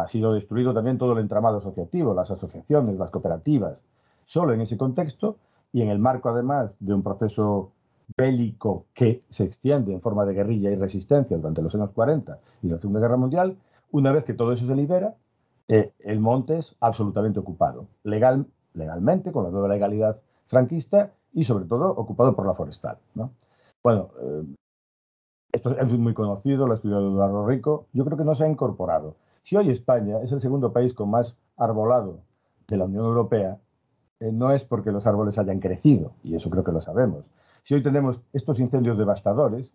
ha 0.00 0.08
sido 0.08 0.32
destruido 0.32 0.72
también 0.72 0.98
todo 0.98 1.12
el 1.12 1.18
entramado 1.18 1.58
asociativo, 1.58 2.14
las 2.14 2.30
asociaciones, 2.30 2.96
las 2.98 3.10
cooperativas, 3.10 3.82
solo 4.26 4.54
en 4.54 4.60
ese 4.62 4.76
contexto 4.76 5.36
y 5.72 5.82
en 5.82 5.88
el 5.88 5.98
marco 5.98 6.28
además 6.28 6.74
de 6.80 6.94
un 6.94 7.02
proceso 7.02 7.72
bélico 8.16 8.86
que 8.94 9.22
se 9.30 9.44
extiende 9.44 9.92
en 9.92 10.00
forma 10.00 10.24
de 10.24 10.34
guerrilla 10.34 10.70
y 10.70 10.76
resistencia 10.76 11.36
durante 11.36 11.62
los 11.62 11.74
años 11.74 11.90
40 11.90 12.38
y 12.62 12.68
la 12.68 12.78
Segunda 12.78 13.00
Guerra 13.00 13.16
Mundial, 13.16 13.56
una 13.90 14.12
vez 14.12 14.24
que 14.24 14.34
todo 14.34 14.52
eso 14.52 14.66
se 14.66 14.74
libera, 14.74 15.14
eh, 15.68 15.92
el 16.00 16.20
monte 16.20 16.58
es 16.58 16.74
absolutamente 16.80 17.38
ocupado, 17.38 17.86
legal, 18.04 18.46
legalmente, 18.74 19.32
con 19.32 19.44
la 19.44 19.50
nueva 19.50 19.68
legalidad 19.68 20.18
franquista 20.46 21.12
y 21.32 21.44
sobre 21.44 21.64
todo 21.64 21.90
ocupado 21.90 22.34
por 22.34 22.46
la 22.46 22.54
forestal. 22.54 22.98
Bueno, 23.82 24.10
eh, 24.20 24.42
esto 25.52 25.70
es 25.78 25.88
muy 25.98 26.14
conocido, 26.14 26.66
lo 26.66 26.72
ha 26.72 26.76
estudiado 26.76 27.08
Eduardo 27.08 27.46
Rico, 27.46 27.86
yo 27.92 28.04
creo 28.04 28.16
que 28.16 28.24
no 28.24 28.34
se 28.34 28.44
ha 28.44 28.48
incorporado. 28.48 29.16
Si 29.44 29.56
hoy 29.56 29.70
España 29.70 30.18
es 30.22 30.32
el 30.32 30.40
segundo 30.40 30.72
país 30.72 30.94
con 30.94 31.10
más 31.10 31.38
arbolado 31.56 32.20
de 32.68 32.76
la 32.76 32.84
Unión 32.84 33.04
Europea, 33.04 33.58
eh, 34.20 34.30
no 34.32 34.52
es 34.52 34.64
porque 34.64 34.92
los 34.92 35.06
árboles 35.06 35.38
hayan 35.38 35.60
crecido, 35.60 36.12
y 36.22 36.36
eso 36.36 36.48
creo 36.50 36.64
que 36.64 36.72
lo 36.72 36.80
sabemos. 36.80 37.24
Si 37.64 37.74
hoy 37.74 37.82
tenemos 37.82 38.20
estos 38.32 38.58
incendios 38.58 38.98
devastadores 38.98 39.72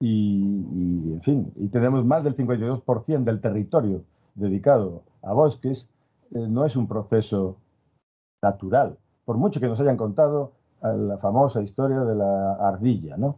y, 0.00 1.12
en 1.12 1.20
fin, 1.22 1.52
y 1.56 1.68
tenemos 1.68 2.04
más 2.04 2.22
del 2.24 2.36
52% 2.36 3.24
del 3.24 3.40
territorio 3.40 4.02
dedicado 4.34 5.02
a 5.22 5.32
bosques, 5.32 5.88
eh, 6.32 6.46
no 6.48 6.64
es 6.64 6.76
un 6.76 6.86
proceso 6.86 7.56
natural, 8.42 8.98
por 9.24 9.36
mucho 9.36 9.60
que 9.60 9.68
nos 9.68 9.80
hayan 9.80 9.96
contado 9.96 10.52
la 10.80 11.18
famosa 11.18 11.60
historia 11.60 12.00
de 12.00 12.14
la 12.14 12.54
ardilla, 12.54 13.16
¿no? 13.16 13.36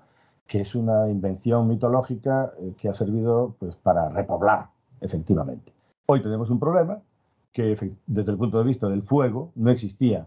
que 0.50 0.60
es 0.60 0.74
una 0.74 1.08
invención 1.08 1.68
mitológica 1.68 2.52
eh, 2.58 2.74
que 2.76 2.88
ha 2.88 2.94
servido 2.94 3.54
pues, 3.60 3.76
para 3.76 4.08
repoblar, 4.08 4.66
efectivamente. 5.00 5.72
Hoy 6.06 6.22
tenemos 6.22 6.50
un 6.50 6.58
problema 6.58 7.00
que 7.52 7.76
desde 8.06 8.32
el 8.32 8.38
punto 8.38 8.58
de 8.58 8.64
vista 8.64 8.88
del 8.88 9.02
fuego 9.02 9.52
no 9.56 9.70
existía 9.70 10.26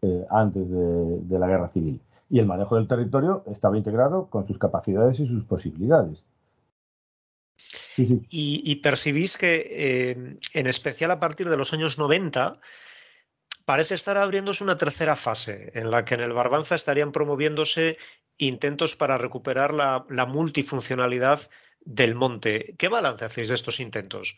eh, 0.00 0.26
antes 0.30 0.68
de, 0.68 1.38
la 1.38 1.46
guerra 1.46 1.68
civil. 1.68 2.00
Y 2.30 2.38
el 2.38 2.46
manejo 2.46 2.76
del 2.76 2.88
territorio 2.88 3.44
estaba 3.46 3.76
integrado 3.76 4.26
con 4.26 4.46
sus 4.46 4.58
capacidades 4.58 5.20
y 5.20 5.26
sus 5.26 5.44
posibilidades. 5.44 6.24
Y, 7.96 8.74
percibís 8.76 9.36
que, 9.36 9.66
eh, 9.70 10.38
en 10.54 10.66
especial 10.66 11.10
a 11.10 11.20
partir 11.20 11.50
de 11.50 11.58
los 11.58 11.74
años 11.74 11.98
90, 11.98 12.54
parece 13.64 13.94
estar 13.94 14.16
abriéndose 14.16 14.64
una 14.64 14.78
tercera 14.78 15.14
fase 15.14 15.70
en 15.74 15.90
la 15.90 16.04
que 16.04 16.14
en 16.14 16.20
el 16.20 16.32
Barbanza 16.32 16.74
estarían 16.74 17.12
promoviéndose 17.12 17.98
intentos 18.38 18.96
para 18.96 19.18
recuperar 19.18 19.72
la, 19.72 20.26
multifuncionalidad 20.26 21.40
del 21.84 22.14
monte. 22.14 22.74
¿Qué 22.78 22.88
balance 22.88 23.24
hacéis 23.24 23.48
de 23.48 23.54
estos 23.54 23.80
intentos? 23.80 24.36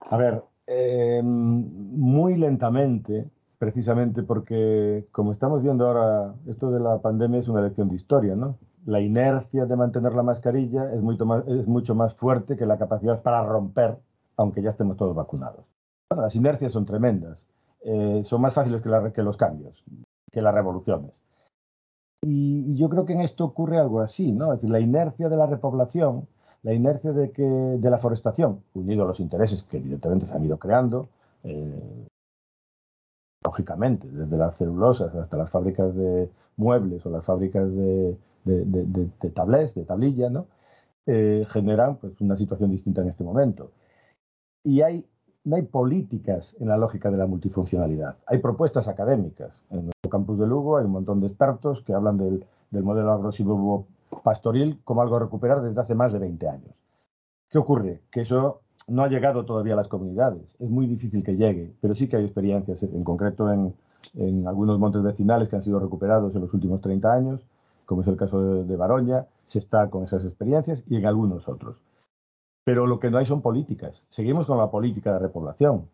A 0.00 0.16
ver, 0.16 0.42
eh, 0.66 1.20
muy 1.22 2.36
lentamente, 2.36 3.28
precisamente 3.58 4.22
porque, 4.22 5.06
como 5.12 5.32
estamos 5.32 5.62
viendo 5.62 5.86
ahora, 5.86 6.34
esto 6.46 6.70
de 6.70 6.80
la 6.80 7.00
pandemia 7.00 7.40
es 7.40 7.48
una 7.48 7.62
lección 7.62 7.88
de 7.88 7.96
historia, 7.96 8.34
¿no? 8.34 8.58
La 8.86 9.00
inercia 9.00 9.66
de 9.66 9.76
mantener 9.76 10.14
la 10.14 10.22
mascarilla 10.22 10.92
es 10.94 11.02
mucho 11.02 11.26
más, 11.26 11.46
es 11.48 11.66
mucho 11.66 11.94
más 11.94 12.14
fuerte 12.14 12.56
que 12.56 12.64
la 12.64 12.78
capacidad 12.78 13.22
para 13.22 13.42
romper, 13.44 13.98
aunque 14.36 14.62
ya 14.62 14.70
estemos 14.70 14.96
todos 14.96 15.14
vacunados. 15.14 15.66
las 16.16 16.34
inercias 16.34 16.72
son 16.72 16.86
tremendas, 16.86 17.46
eh, 17.84 18.22
son 18.26 18.40
más 18.40 18.54
fáciles 18.54 18.80
que, 18.80 19.22
los 19.22 19.36
cambios, 19.36 19.84
que 20.32 20.40
las 20.40 20.54
revoluciones. 20.54 21.20
Y, 22.22 22.74
yo 22.76 22.88
creo 22.88 23.06
que 23.06 23.12
en 23.12 23.20
esto 23.20 23.44
ocurre 23.44 23.78
algo 23.78 24.00
así, 24.00 24.32
¿no? 24.32 24.52
Es 24.52 24.60
decir, 24.60 24.70
la 24.70 24.80
inercia 24.80 25.28
de 25.28 25.36
la 25.36 25.46
repoblación, 25.46 26.28
la 26.62 26.72
inercia 26.72 27.12
de, 27.12 27.30
que, 27.30 27.42
de 27.42 27.90
la 27.90 27.98
forestación, 27.98 28.62
unido 28.74 29.04
a 29.04 29.08
los 29.08 29.20
intereses 29.20 29.62
que 29.64 29.78
evidentemente 29.78 30.26
se 30.26 30.32
han 30.32 30.44
ido 30.44 30.58
creando, 30.58 31.08
eh, 31.44 32.06
lógicamente, 33.44 34.08
desde 34.08 34.36
las 34.36 34.56
celulosas 34.56 35.14
hasta 35.14 35.36
las 35.36 35.50
fábricas 35.50 35.94
de 35.94 36.28
muebles 36.56 37.04
o 37.06 37.10
las 37.10 37.24
fábricas 37.24 37.70
de, 37.72 38.16
de, 38.44 39.30
tablés, 39.30 39.74
de 39.74 39.84
tablilla, 39.84 40.30
¿no? 40.30 40.46
Eh, 41.06 41.46
generan 41.50 41.96
pues, 41.96 42.20
una 42.20 42.36
situación 42.36 42.70
distinta 42.70 43.02
en 43.02 43.08
este 43.08 43.24
momento. 43.24 43.70
Y 44.64 44.82
hay, 44.82 45.06
no 45.48 45.56
hay 45.56 45.62
políticas 45.62 46.54
en 46.60 46.68
la 46.68 46.76
lógica 46.76 47.10
de 47.10 47.16
la 47.16 47.26
multifuncionalidad, 47.26 48.16
hay 48.26 48.38
propuestas 48.38 48.86
académicas. 48.86 49.62
En 49.70 49.86
nuestro 49.86 50.10
campus 50.10 50.38
de 50.38 50.46
Lugo 50.46 50.76
hay 50.76 50.84
un 50.84 50.92
montón 50.92 51.20
de 51.20 51.28
expertos 51.28 51.82
que 51.84 51.94
hablan 51.94 52.18
del, 52.18 52.44
del 52.70 52.82
modelo 52.82 53.12
agrosivo 53.12 53.86
pastoril 54.22 54.78
como 54.84 55.00
algo 55.00 55.16
a 55.16 55.20
recuperar 55.20 55.62
desde 55.62 55.80
hace 55.80 55.94
más 55.94 56.12
de 56.12 56.18
20 56.18 56.48
años. 56.48 56.74
¿Qué 57.48 57.56
ocurre? 57.56 58.02
Que 58.12 58.22
eso 58.22 58.60
no 58.88 59.02
ha 59.02 59.08
llegado 59.08 59.46
todavía 59.46 59.72
a 59.72 59.76
las 59.76 59.88
comunidades. 59.88 60.42
Es 60.58 60.68
muy 60.68 60.86
difícil 60.86 61.24
que 61.24 61.36
llegue, 61.36 61.72
pero 61.80 61.94
sí 61.94 62.08
que 62.08 62.16
hay 62.16 62.24
experiencias, 62.24 62.82
en 62.82 63.02
concreto 63.02 63.50
en, 63.50 63.74
algunos 64.46 64.78
montes 64.78 65.02
vecinales 65.02 65.48
que 65.48 65.56
han 65.56 65.62
sido 65.62 65.80
recuperados 65.80 66.34
en 66.34 66.42
los 66.42 66.52
últimos 66.52 66.82
30 66.82 67.12
años, 67.12 67.40
como 67.86 68.02
es 68.02 68.08
el 68.08 68.16
caso 68.16 68.42
de, 68.42 68.64
de 68.64 68.76
Baroña, 68.76 69.26
se 69.46 69.60
está 69.60 69.88
con 69.88 70.04
esas 70.04 70.24
experiencias 70.24 70.82
y 70.88 70.96
en 70.96 71.06
algunos 71.06 71.48
otros. 71.48 71.76
Pero 72.68 72.86
lo 72.86 73.00
que 73.00 73.10
no 73.10 73.16
hay 73.16 73.24
son 73.24 73.40
políticas. 73.40 74.04
Seguimos 74.10 74.46
con 74.46 74.58
la 74.58 74.70
política 74.70 75.14
de 75.14 75.20
repoblación. 75.20 75.88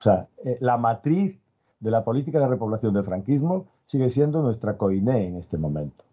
O 0.00 0.04
sea, 0.04 0.28
eh, 0.44 0.58
la 0.60 0.76
matriz 0.76 1.40
de 1.80 1.90
la 1.90 2.04
política 2.04 2.40
de 2.40 2.46
repoblación 2.46 2.92
del 2.92 3.04
franquismo 3.04 3.68
sigue 3.86 4.10
siendo 4.10 4.42
nuestra 4.42 4.76
COINE 4.76 5.28
en 5.28 5.36
este 5.36 5.56
momento. 5.56 6.04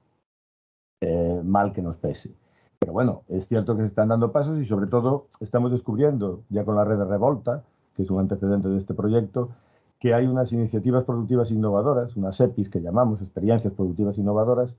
Eh, 1.01 1.41
mal 1.43 1.73
que 1.73 1.81
nos 1.81 1.97
pese. 1.97 2.31
Pero 2.79 2.93
bueno, 2.93 3.23
es 3.27 3.49
cierto 3.49 3.75
que 3.75 3.81
se 3.81 3.87
están 3.87 4.07
dando 4.07 4.31
pasos 4.31 4.57
y 4.59 4.65
sobre 4.65 4.87
todo 4.87 5.27
estamos 5.41 5.73
descubriendo, 5.73 6.43
ya 6.47 6.63
con 6.63 6.77
la 6.77 6.85
red 6.85 6.97
de 6.97 7.03
Revolta, 7.03 7.65
que 7.97 8.03
es 8.03 8.09
un 8.09 8.21
antecedente 8.21 8.69
de 8.69 8.77
este 8.77 8.93
proyecto, 8.93 9.49
que 9.99 10.13
hay 10.13 10.25
unas 10.25 10.53
iniciativas 10.53 11.03
productivas 11.03 11.51
innovadoras, 11.51 12.15
unas 12.15 12.39
EPIs 12.39 12.69
que 12.69 12.79
llamamos 12.79 13.21
experiencias 13.21 13.73
productivas 13.73 14.17
innovadoras, 14.17 14.73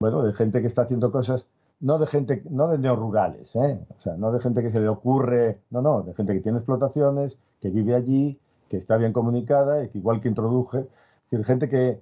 bueno, 0.00 0.22
de 0.22 0.32
gente 0.32 0.62
que 0.62 0.68
está 0.68 0.80
haciendo 0.84 1.12
cosas, 1.12 1.46
no 1.80 1.98
de 1.98 2.06
gente, 2.06 2.42
no 2.50 2.68
de 2.68 2.78
neorurales, 2.78 3.54
¿eh? 3.56 3.80
o 3.98 4.00
sea, 4.02 4.16
no 4.16 4.32
de 4.32 4.40
gente 4.40 4.62
que 4.62 4.70
se 4.70 4.80
le 4.80 4.88
ocurre, 4.88 5.60
no, 5.70 5.80
no, 5.80 6.02
de 6.02 6.14
gente 6.14 6.34
que 6.34 6.40
tiene 6.40 6.58
explotaciones, 6.58 7.38
que 7.60 7.70
vive 7.70 7.94
allí, 7.94 8.38
que 8.68 8.76
está 8.76 8.96
bien 8.96 9.12
comunicada 9.12 9.82
y 9.82 9.88
que 9.88 9.98
igual 9.98 10.20
que 10.20 10.28
introduje, 10.28 10.80
es 10.80 11.30
decir, 11.30 11.46
gente 11.46 11.68
que, 11.68 12.00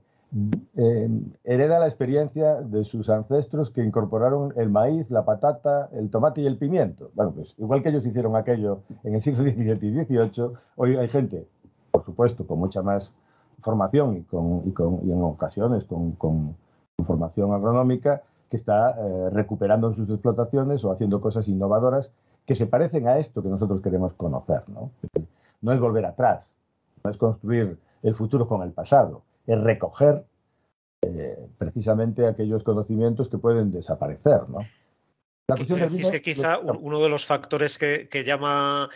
eh, 0.76 1.08
hereda 1.44 1.78
la 1.78 1.86
experiencia 1.86 2.56
de 2.56 2.84
sus 2.84 3.08
ancestros 3.08 3.70
que 3.70 3.82
incorporaron 3.82 4.52
el 4.56 4.68
maíz, 4.68 5.10
la 5.10 5.24
patata, 5.24 5.88
el 5.92 6.10
tomate 6.10 6.42
y 6.42 6.46
el 6.46 6.58
pimiento. 6.58 7.10
Bueno, 7.14 7.32
pues 7.32 7.54
igual 7.56 7.82
que 7.82 7.88
ellos 7.88 8.04
hicieron 8.04 8.36
aquello 8.36 8.80
en 9.04 9.14
el 9.14 9.22
siglo 9.22 9.44
XVII 9.44 9.88
y 9.88 10.04
XVIII, 10.04 10.50
hoy 10.76 10.96
hay 10.96 11.08
gente, 11.08 11.46
por 11.90 12.04
supuesto, 12.04 12.46
con 12.46 12.58
mucha 12.58 12.82
más 12.82 13.14
formación 13.62 14.18
y, 14.18 14.22
con, 14.22 14.62
y, 14.66 15.12
en 15.12 15.22
ocasiones 15.22 15.84
con, 15.84 16.56
formación 17.06 17.52
agronómica 17.52 18.22
que 18.50 18.56
está 18.56 18.90
eh, 18.90 19.30
recuperando 19.30 19.92
sus 19.94 20.08
explotaciones 20.08 20.84
o 20.84 20.92
haciendo 20.92 21.20
cosas 21.20 21.48
innovadoras 21.48 22.10
que 22.46 22.56
se 22.56 22.66
parecen 22.66 23.06
a 23.08 23.18
esto 23.18 23.42
que 23.42 23.48
nosotros 23.48 23.82
queremos 23.82 24.14
conocer. 24.14 24.62
No, 24.68 24.90
no 25.60 25.72
es 25.72 25.80
volver 25.80 26.06
atrás, 26.06 26.54
no 27.04 27.10
es 27.10 27.16
construir 27.16 27.78
el 28.02 28.14
futuro 28.14 28.48
con 28.48 28.62
el 28.62 28.72
pasado, 28.72 29.22
es 29.46 29.60
recoger 29.60 30.24
eh, 31.02 31.36
precisamente 31.58 32.26
aquellos 32.26 32.62
conocimientos 32.62 33.28
que 33.28 33.38
pueden 33.38 33.70
desaparecer. 33.70 34.48
¿no? 34.48 34.60
La 35.48 35.56
cuestión 35.56 35.80
es 35.80 36.10
que 36.10 36.22
quizá 36.22 36.58
uno 36.58 37.02
de 37.02 37.08
los 37.08 37.24
factores 37.24 37.78
que, 37.78 38.24
llama 38.24 38.88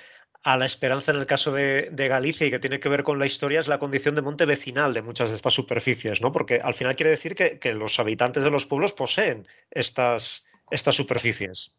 a 0.44 0.56
la 0.56 0.66
esperanza 0.66 1.12
en 1.12 1.18
el 1.18 1.26
caso 1.26 1.52
de, 1.52 1.90
Galicia 1.94 2.46
y 2.46 2.50
que 2.50 2.58
tiene 2.58 2.80
que 2.80 2.88
ver 2.88 3.04
con 3.04 3.18
la 3.18 3.26
historia 3.26 3.60
es 3.60 3.68
la 3.68 3.78
condición 3.78 4.14
de 4.14 4.22
monte 4.22 4.44
vecinal 4.44 4.92
de 4.92 5.02
muchas 5.02 5.30
de 5.30 5.36
estas 5.36 5.54
superficies, 5.54 6.20
¿no? 6.20 6.32
Porque 6.32 6.60
al 6.62 6.74
final 6.74 6.96
quiere 6.96 7.10
decir 7.10 7.34
que, 7.34 7.72
los 7.72 7.98
habitantes 8.00 8.44
de 8.44 8.50
los 8.50 8.66
pueblos 8.66 8.92
poseen 8.92 9.46
estas, 9.70 10.44
estas 10.70 10.96
superficies. 10.96 11.76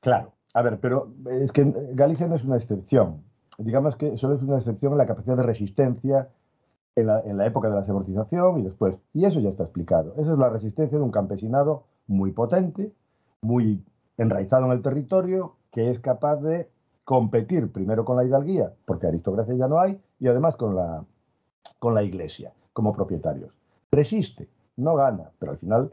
Claro, 0.00 0.32
a 0.54 0.62
ver, 0.62 0.78
pero 0.80 1.12
es 1.40 1.52
que 1.52 1.72
Galicia 1.92 2.26
no 2.26 2.36
es 2.36 2.44
una 2.44 2.56
excepción. 2.56 3.22
Digamos 3.58 3.96
que 3.96 4.16
solo 4.16 4.34
es 4.34 4.42
una 4.42 4.58
excepción 4.58 4.92
en 4.92 4.98
la 4.98 5.06
capacidad 5.06 5.36
de 5.36 5.42
resistencia 5.44 6.28
en 6.96 7.06
la, 7.06 7.46
época 7.46 7.68
de 7.68 7.76
la 7.76 7.84
semortización 7.84 8.60
y 8.60 8.62
después. 8.62 8.94
Y 9.14 9.24
eso 9.24 9.40
ya 9.40 9.50
está 9.50 9.64
explicado. 9.64 10.14
Esa 10.18 10.32
es 10.32 10.38
la 10.38 10.48
resistencia 10.48 10.98
de 10.98 11.04
un 11.04 11.10
campesinado 11.10 11.84
muy 12.06 12.32
potente, 12.32 12.92
muy 13.40 13.82
enraizado 14.18 14.66
en 14.66 14.72
el 14.72 14.82
territorio, 14.82 15.56
que 15.72 15.90
es 15.90 16.00
capaz 16.00 16.36
de 16.36 16.68
competir 17.10 17.72
primero 17.72 18.04
con 18.04 18.16
la 18.16 18.22
hidalguía, 18.22 18.72
porque 18.84 19.08
aristocracia 19.08 19.52
ya 19.56 19.66
no 19.66 19.80
hay, 19.80 20.00
y 20.20 20.28
además 20.28 20.56
con 20.56 20.76
la, 20.76 21.04
con 21.80 21.92
la 21.92 22.04
iglesia 22.04 22.52
como 22.72 22.92
propietarios. 22.92 23.50
Resiste, 23.90 24.48
no 24.76 24.94
gana, 24.94 25.32
pero 25.40 25.50
al 25.50 25.58
final, 25.58 25.92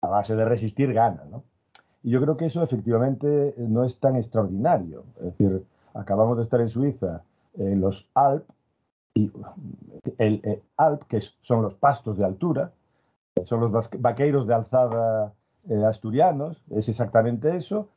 a 0.00 0.06
base 0.06 0.36
de 0.36 0.44
resistir, 0.44 0.92
gana. 0.92 1.24
¿no? 1.28 1.42
Y 2.04 2.10
yo 2.10 2.20
creo 2.20 2.36
que 2.36 2.46
eso 2.46 2.62
efectivamente 2.62 3.52
no 3.58 3.82
es 3.82 3.98
tan 3.98 4.14
extraordinario. 4.14 5.02
Es 5.16 5.36
decir, 5.36 5.64
acabamos 5.92 6.36
de 6.36 6.44
estar 6.44 6.60
en 6.60 6.68
Suiza, 6.68 7.22
en 7.54 7.80
los 7.80 8.06
Alpes, 8.14 8.46
y 9.12 9.32
el, 10.18 10.62
Alp, 10.76 11.02
que 11.08 11.20
son 11.42 11.62
los 11.62 11.74
pastos 11.74 12.16
de 12.16 12.26
altura, 12.26 12.70
son 13.44 13.58
los 13.58 13.90
vaqueiros 13.98 14.46
de 14.46 14.54
alzada 14.54 15.32
eh, 15.68 15.84
asturianos, 15.84 16.62
es 16.70 16.88
exactamente 16.88 17.56
eso. 17.56 17.88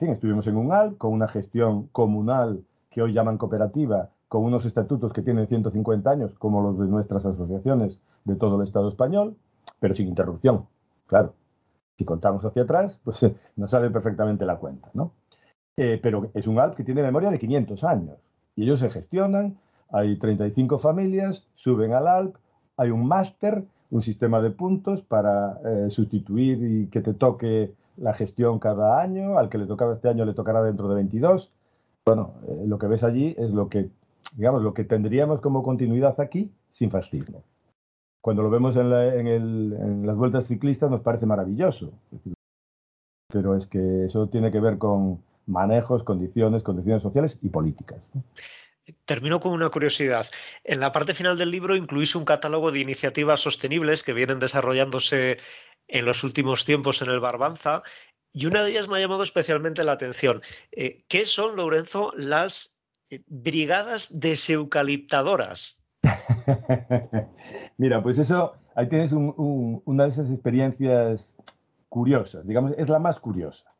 Estuvimos 0.00 0.46
en 0.46 0.56
un 0.56 0.72
Alp 0.72 0.98
con 0.98 1.12
una 1.12 1.28
gestión 1.28 1.88
comunal 1.88 2.64
que 2.90 3.02
hoy 3.02 3.12
llaman 3.12 3.38
cooperativa, 3.38 4.10
con 4.28 4.44
unos 4.44 4.64
estatutos 4.64 5.12
que 5.12 5.22
tienen 5.22 5.46
150 5.46 6.10
años, 6.10 6.32
como 6.38 6.62
los 6.62 6.78
de 6.78 6.86
nuestras 6.86 7.24
asociaciones 7.24 7.98
de 8.24 8.36
todo 8.36 8.60
el 8.60 8.66
Estado 8.66 8.88
español, 8.88 9.36
pero 9.80 9.94
sin 9.94 10.08
interrupción, 10.08 10.66
claro. 11.06 11.34
Si 11.96 12.04
contamos 12.04 12.44
hacia 12.44 12.62
atrás, 12.62 13.00
pues 13.04 13.18
nos 13.56 13.70
sale 13.70 13.90
perfectamente 13.90 14.44
la 14.44 14.56
cuenta, 14.56 14.90
¿no? 14.94 15.12
Eh, 15.76 15.98
pero 16.02 16.30
es 16.34 16.46
un 16.46 16.58
Alp 16.58 16.74
que 16.74 16.84
tiene 16.84 17.02
memoria 17.02 17.30
de 17.30 17.38
500 17.38 17.84
años 17.84 18.16
y 18.54 18.64
ellos 18.64 18.80
se 18.80 18.90
gestionan 18.90 19.58
hay 19.90 20.16
35 20.18 20.78
familias, 20.78 21.44
suben 21.54 21.92
al 21.92 22.08
ALP, 22.08 22.36
hay 22.76 22.90
un 22.90 23.06
máster, 23.06 23.64
un 23.90 24.02
sistema 24.02 24.40
de 24.40 24.50
puntos 24.50 25.02
para 25.02 25.60
eh, 25.64 25.90
sustituir 25.90 26.58
y 26.62 26.86
que 26.88 27.00
te 27.00 27.14
toque 27.14 27.72
la 27.96 28.14
gestión 28.14 28.58
cada 28.58 29.00
año, 29.00 29.38
al 29.38 29.48
que 29.48 29.58
le 29.58 29.66
tocaba 29.66 29.94
este 29.94 30.08
año 30.08 30.24
le 30.24 30.34
tocará 30.34 30.62
dentro 30.62 30.88
de 30.88 30.94
22. 30.96 31.50
Bueno, 32.04 32.34
eh, 32.48 32.64
lo 32.66 32.78
que 32.78 32.86
ves 32.86 33.02
allí 33.02 33.34
es 33.38 33.50
lo 33.50 33.68
que, 33.68 33.88
digamos, 34.34 34.62
lo 34.62 34.74
que 34.74 34.84
tendríamos 34.84 35.40
como 35.40 35.62
continuidad 35.62 36.20
aquí 36.20 36.50
sin 36.72 36.90
fascismo. 36.90 37.42
Cuando 38.20 38.42
lo 38.42 38.50
vemos 38.50 38.76
en, 38.76 38.92
en 38.92 40.06
las 40.06 40.16
vueltas 40.16 40.46
ciclistas 40.46 40.90
nos 40.90 41.00
parece 41.00 41.26
maravilloso, 41.26 41.92
pero 43.32 43.56
es 43.56 43.66
que 43.66 44.06
eso 44.06 44.28
tiene 44.28 44.50
que 44.50 44.60
ver 44.60 44.78
con 44.78 45.22
manejos, 45.46 46.02
condiciones, 46.02 46.62
condiciones 46.62 47.02
sociales 47.02 47.38
y 47.42 47.48
políticas. 47.48 48.00
¿no? 48.14 48.24
Termino 49.04 49.40
con 49.40 49.52
una 49.52 49.68
curiosidad. 49.68 50.26
En 50.62 50.80
la 50.80 50.92
parte 50.92 51.14
final 51.14 51.36
del 51.36 51.50
libro 51.50 51.74
incluís 51.74 52.14
un 52.14 52.24
catálogo 52.24 52.70
de 52.70 52.80
iniciativas 52.80 53.40
sostenibles 53.40 54.02
que 54.02 54.12
vienen 54.12 54.38
desarrollándose 54.38 55.38
en 55.88 56.04
los 56.04 56.24
últimos 56.24 56.64
tiempos 56.64 57.02
en 57.02 57.10
el 57.10 57.20
Barbanza 57.20 57.82
y 58.36 58.44
una 58.44 58.62
de 58.62 58.70
ellas 58.70 58.86
me 58.86 58.98
ha 58.98 59.00
llamado 59.00 59.22
especialmente 59.22 59.82
la 59.82 59.92
atención. 59.92 60.42
Eh, 60.70 61.04
¿Qué 61.08 61.24
son, 61.24 61.56
Lorenzo, 61.56 62.10
las 62.18 62.76
eh, 63.08 63.22
brigadas 63.28 64.10
deseucaliptadoras? 64.12 65.78
Mira, 67.78 68.02
pues 68.02 68.18
eso, 68.18 68.52
ahí 68.74 68.90
tienes 68.90 69.12
una 69.12 70.04
de 70.04 70.10
esas 70.10 70.30
experiencias 70.30 71.34
curiosas, 71.88 72.46
digamos, 72.46 72.74
es 72.76 72.90
la 72.90 72.98
más 72.98 73.18
curiosa. 73.18 73.74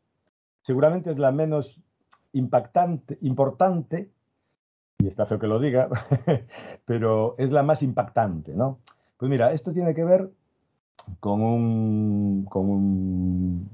Seguramente 0.63 1.11
es 1.11 1.19
la 1.19 1.31
menos 1.31 1.79
impactante, 2.33 3.19
importante, 3.21 4.09
y 4.97 5.07
está 5.07 5.27
feo 5.27 5.37
que 5.37 5.45
lo 5.45 5.59
diga, 5.59 5.87
pero 6.85 7.35
es 7.37 7.51
la 7.51 7.61
más 7.61 7.83
impactante, 7.83 8.55
¿no? 8.55 8.79
Pues 9.17 9.29
mira, 9.29 9.53
esto 9.53 9.71
tiene 9.71 9.93
que 9.93 10.03
ver 10.03 10.31
con 11.19 11.41
un, 11.41 12.45
con 12.45 12.69
un, 12.69 13.69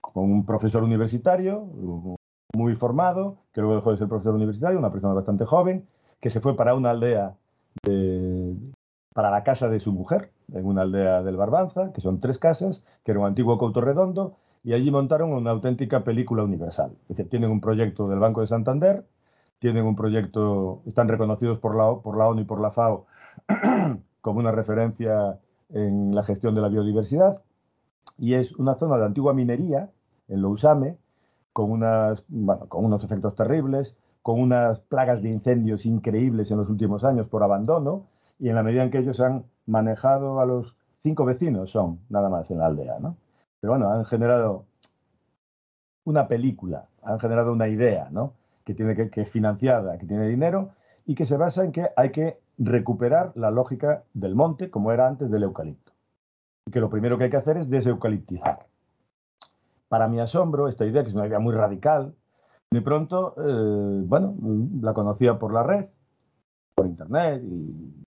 con 0.00 0.30
un 0.30 0.44
profesor 0.44 0.82
universitario 0.82 1.66
muy 2.54 2.74
formado, 2.76 3.38
que 3.52 3.60
luego 3.60 3.76
dejó 3.76 3.92
de 3.92 3.98
ser 3.98 4.08
profesor 4.08 4.34
universitario, 4.34 4.78
una 4.78 4.92
persona 4.92 5.14
bastante 5.14 5.44
joven, 5.44 5.86
que 6.20 6.30
se 6.30 6.40
fue 6.40 6.56
para 6.56 6.74
una 6.74 6.90
aldea, 6.90 7.36
para 9.14 9.30
la 9.30 9.42
casa 9.44 9.68
de 9.68 9.80
su 9.80 9.92
mujer, 9.92 10.32
en 10.52 10.66
una 10.66 10.82
aldea 10.82 11.22
del 11.22 11.36
Barbanza, 11.36 11.92
que 11.92 12.00
son 12.00 12.20
tres 12.20 12.38
casas, 12.38 12.82
que 13.04 13.12
era 13.12 13.20
un 13.20 13.26
antiguo 13.26 13.58
couto 13.58 13.80
redondo, 13.80 14.36
y 14.62 14.74
allí 14.74 14.90
montaron 14.90 15.32
una 15.32 15.50
auténtica 15.50 16.04
película 16.04 16.42
universal. 16.44 16.92
Es 17.02 17.16
decir, 17.16 17.30
tienen 17.30 17.50
un 17.50 17.60
proyecto 17.60 18.08
del 18.08 18.18
Banco 18.18 18.42
de 18.42 18.48
Santander, 18.48 19.06
tienen 19.58 19.84
un 19.84 19.96
proyecto, 19.96 20.82
están 20.86 21.08
reconocidos 21.08 21.58
por 21.58 21.76
la, 21.76 22.00
por 22.02 22.18
la 22.18 22.28
ONU 22.28 22.42
y 22.42 22.44
por 22.44 22.60
la 22.60 22.70
FAO 22.70 23.06
como 24.20 24.40
una 24.40 24.52
referencia 24.52 25.38
en 25.72 26.14
la 26.14 26.22
gestión 26.22 26.54
de 26.54 26.60
la 26.60 26.68
biodiversidad 26.68 27.42
y 28.18 28.34
es 28.34 28.52
una 28.56 28.74
zona 28.74 28.98
de 28.98 29.06
antigua 29.06 29.34
minería 29.34 29.90
en 30.28 30.42
Lousame 30.42 30.96
con, 31.52 31.70
unas, 31.70 32.24
con 32.68 32.84
unos 32.84 33.04
efectos 33.04 33.34
terribles, 33.34 33.96
con 34.22 34.40
unas 34.40 34.80
plagas 34.80 35.22
de 35.22 35.30
incendios 35.30 35.86
increíbles 35.86 36.50
en 36.50 36.58
los 36.58 36.68
últimos 36.68 37.04
años 37.04 37.28
por 37.28 37.42
abandono 37.42 38.06
y 38.38 38.48
en 38.48 38.54
la 38.54 38.62
medida 38.62 38.82
en 38.82 38.90
que 38.90 38.98
ellos 38.98 39.20
han 39.20 39.44
manejado 39.66 40.40
a 40.40 40.46
los 40.46 40.76
cinco 40.98 41.24
vecinos 41.24 41.70
son 41.70 42.00
nada 42.08 42.28
más 42.28 42.50
en 42.50 42.58
la 42.58 42.66
aldea, 42.66 42.98
¿no? 42.98 43.16
Pero 43.60 43.72
bueno, 43.72 43.90
han 43.90 44.04
generado 44.04 44.64
una 46.04 46.28
película, 46.28 46.86
han 47.02 47.18
generado 47.20 47.52
una 47.52 47.68
idea, 47.68 48.08
¿no? 48.10 48.32
que, 48.64 48.74
tiene 48.74 49.10
que, 49.10 49.20
es 49.20 49.30
financiada, 49.30 49.98
que 49.98 50.06
tiene 50.06 50.28
dinero 50.28 50.70
y 51.06 51.14
que 51.14 51.26
se 51.26 51.36
basa 51.36 51.64
en 51.64 51.72
que 51.72 51.88
hay 51.96 52.10
que 52.10 52.38
recuperar 52.60 53.32
la 53.34 53.50
lógica 53.50 54.04
del 54.12 54.34
monte 54.34 54.70
como 54.70 54.92
era 54.92 55.08
antes 55.08 55.30
del 55.30 55.42
eucalipto. 55.42 55.92
Y 56.66 56.70
que 56.70 56.80
lo 56.80 56.90
primero 56.90 57.16
que 57.16 57.24
hay 57.24 57.30
que 57.30 57.38
hacer 57.38 57.56
es 57.56 57.70
deseucaliptizar. 57.70 58.66
Para 59.88 60.06
mi 60.06 60.20
asombro, 60.20 60.68
esta 60.68 60.84
idea, 60.84 61.02
que 61.02 61.08
es 61.08 61.14
una 61.14 61.26
idea 61.26 61.40
muy 61.40 61.54
radical, 61.54 62.14
de 62.70 62.82
pronto, 62.82 63.34
eh, 63.38 64.02
bueno, 64.06 64.36
la 64.80 64.92
conocía 64.92 65.38
por 65.38 65.52
la 65.52 65.62
red, 65.62 65.86
por 66.74 66.86
internet 66.86 67.42
y 67.44 68.04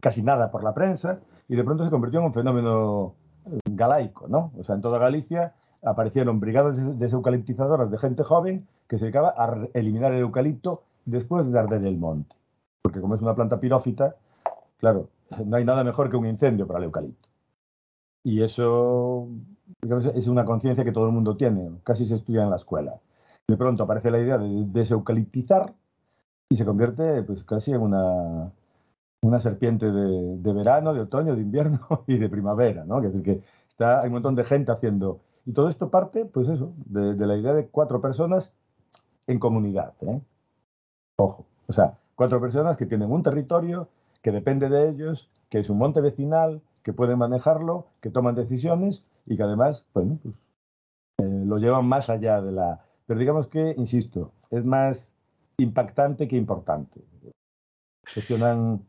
casi 0.00 0.22
nada 0.22 0.50
por 0.50 0.62
la 0.62 0.72
prensa, 0.72 1.20
y 1.48 1.56
de 1.56 1.64
pronto 1.64 1.84
se 1.84 1.90
convirtió 1.90 2.20
en 2.20 2.26
un 2.26 2.32
fenómeno 2.32 3.14
eh, 3.46 3.58
galaico, 3.70 4.28
¿no? 4.28 4.52
O 4.58 4.64
sea, 4.64 4.76
en 4.76 4.80
toda 4.80 4.98
Galicia 4.98 5.54
aparecieron 5.82 6.40
brigadas 6.40 6.98
deseucaliptizadoras 6.98 7.90
de 7.90 7.98
gente 7.98 8.22
joven 8.22 8.66
que 8.88 8.98
se 8.98 9.06
dedicaba 9.06 9.34
a 9.36 9.68
eliminar 9.74 10.12
el 10.12 10.20
eucalipto 10.20 10.84
después 11.04 11.50
de 11.50 11.58
arder 11.58 11.84
el 11.84 11.98
monte. 11.98 12.37
Porque 12.88 13.02
como 13.02 13.16
es 13.16 13.20
una 13.20 13.34
planta 13.34 13.60
pirófita, 13.60 14.16
claro, 14.78 15.10
no 15.44 15.58
hay 15.58 15.64
nada 15.66 15.84
mejor 15.84 16.08
que 16.08 16.16
un 16.16 16.24
incendio 16.24 16.66
para 16.66 16.78
el 16.78 16.86
eucalipto. 16.86 17.28
Y 18.24 18.42
eso 18.42 19.28
es 20.14 20.26
una 20.26 20.46
conciencia 20.46 20.84
que 20.84 20.92
todo 20.92 21.04
el 21.04 21.12
mundo 21.12 21.36
tiene, 21.36 21.70
casi 21.84 22.06
se 22.06 22.14
estudia 22.14 22.44
en 22.44 22.48
la 22.48 22.56
escuela. 22.56 22.94
De 23.46 23.58
pronto 23.58 23.82
aparece 23.82 24.10
la 24.10 24.20
idea 24.20 24.38
de 24.38 24.64
deseucaliptizar 24.68 25.74
y 26.48 26.56
se 26.56 26.64
convierte 26.64 27.22
pues 27.24 27.44
casi 27.44 27.72
en 27.72 27.82
una, 27.82 28.52
una 29.20 29.40
serpiente 29.40 29.92
de, 29.92 30.52
verano, 30.54 30.94
de 30.94 31.00
otoño, 31.00 31.36
de 31.36 31.42
invierno 31.42 31.80
y 32.06 32.16
de 32.16 32.30
primavera, 32.30 32.86
¿no? 32.86 33.02
Es 33.02 33.12
decir, 33.12 33.22
que 33.22 33.42
está, 33.68 34.00
hay 34.00 34.06
un 34.06 34.14
montón 34.14 34.34
de 34.34 34.44
gente 34.44 34.72
haciendo. 34.72 35.20
Y 35.44 35.52
todo 35.52 35.68
esto 35.68 35.90
parte, 35.90 36.24
pues 36.24 36.48
eso, 36.48 36.72
de, 36.86 37.16
de 37.16 37.26
la 37.26 37.36
idea 37.36 37.52
de 37.52 37.66
cuatro 37.66 38.00
personas 38.00 38.50
en 39.26 39.38
comunidad. 39.38 39.92
¿eh? 40.00 40.22
Ojo, 41.18 41.44
o 41.66 41.72
sea, 41.74 41.98
cuatro 42.18 42.40
personas 42.40 42.76
que 42.76 42.84
tienen 42.84 43.12
un 43.12 43.22
territorio, 43.22 43.86
que 44.22 44.32
depende 44.32 44.68
de 44.68 44.88
ellos, 44.88 45.30
que 45.50 45.60
es 45.60 45.70
un 45.70 45.78
monte 45.78 46.00
vecinal, 46.00 46.60
que 46.82 46.92
pueden 46.92 47.16
manejarlo, 47.16 47.86
que 48.00 48.10
toman 48.10 48.34
decisiones 48.34 49.04
y 49.24 49.36
que 49.36 49.44
además, 49.44 49.86
bueno, 49.94 50.18
pues, 50.20 50.34
eh, 51.18 51.44
lo 51.46 51.58
llevan 51.58 51.86
más 51.86 52.10
allá 52.10 52.40
de 52.42 52.50
la... 52.50 52.84
Pero 53.06 53.20
digamos 53.20 53.46
que, 53.46 53.72
insisto, 53.78 54.32
es 54.50 54.64
más 54.64 55.08
impactante 55.58 56.26
que 56.26 56.36
importante. 56.36 57.00
Gestionan... 58.04 58.82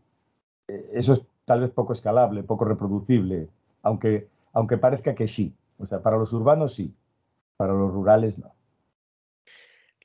Eh, 0.68 0.90
eso 0.94 1.14
es 1.14 1.22
tal 1.46 1.62
vez 1.62 1.70
poco 1.70 1.94
escalable, 1.94 2.42
poco 2.42 2.66
reproducible, 2.66 3.48
aunque, 3.84 4.28
aunque 4.54 4.80
parezca 4.80 5.14
que 5.14 5.28
sí. 5.28 5.54
O 5.78 5.86
sea, 5.86 6.02
para 6.02 6.18
los 6.18 6.34
urbanos 6.34 6.74
sí, 6.74 6.96
para 7.58 7.74
los 7.74 7.94
rurales 7.94 8.40
no. 8.40 8.52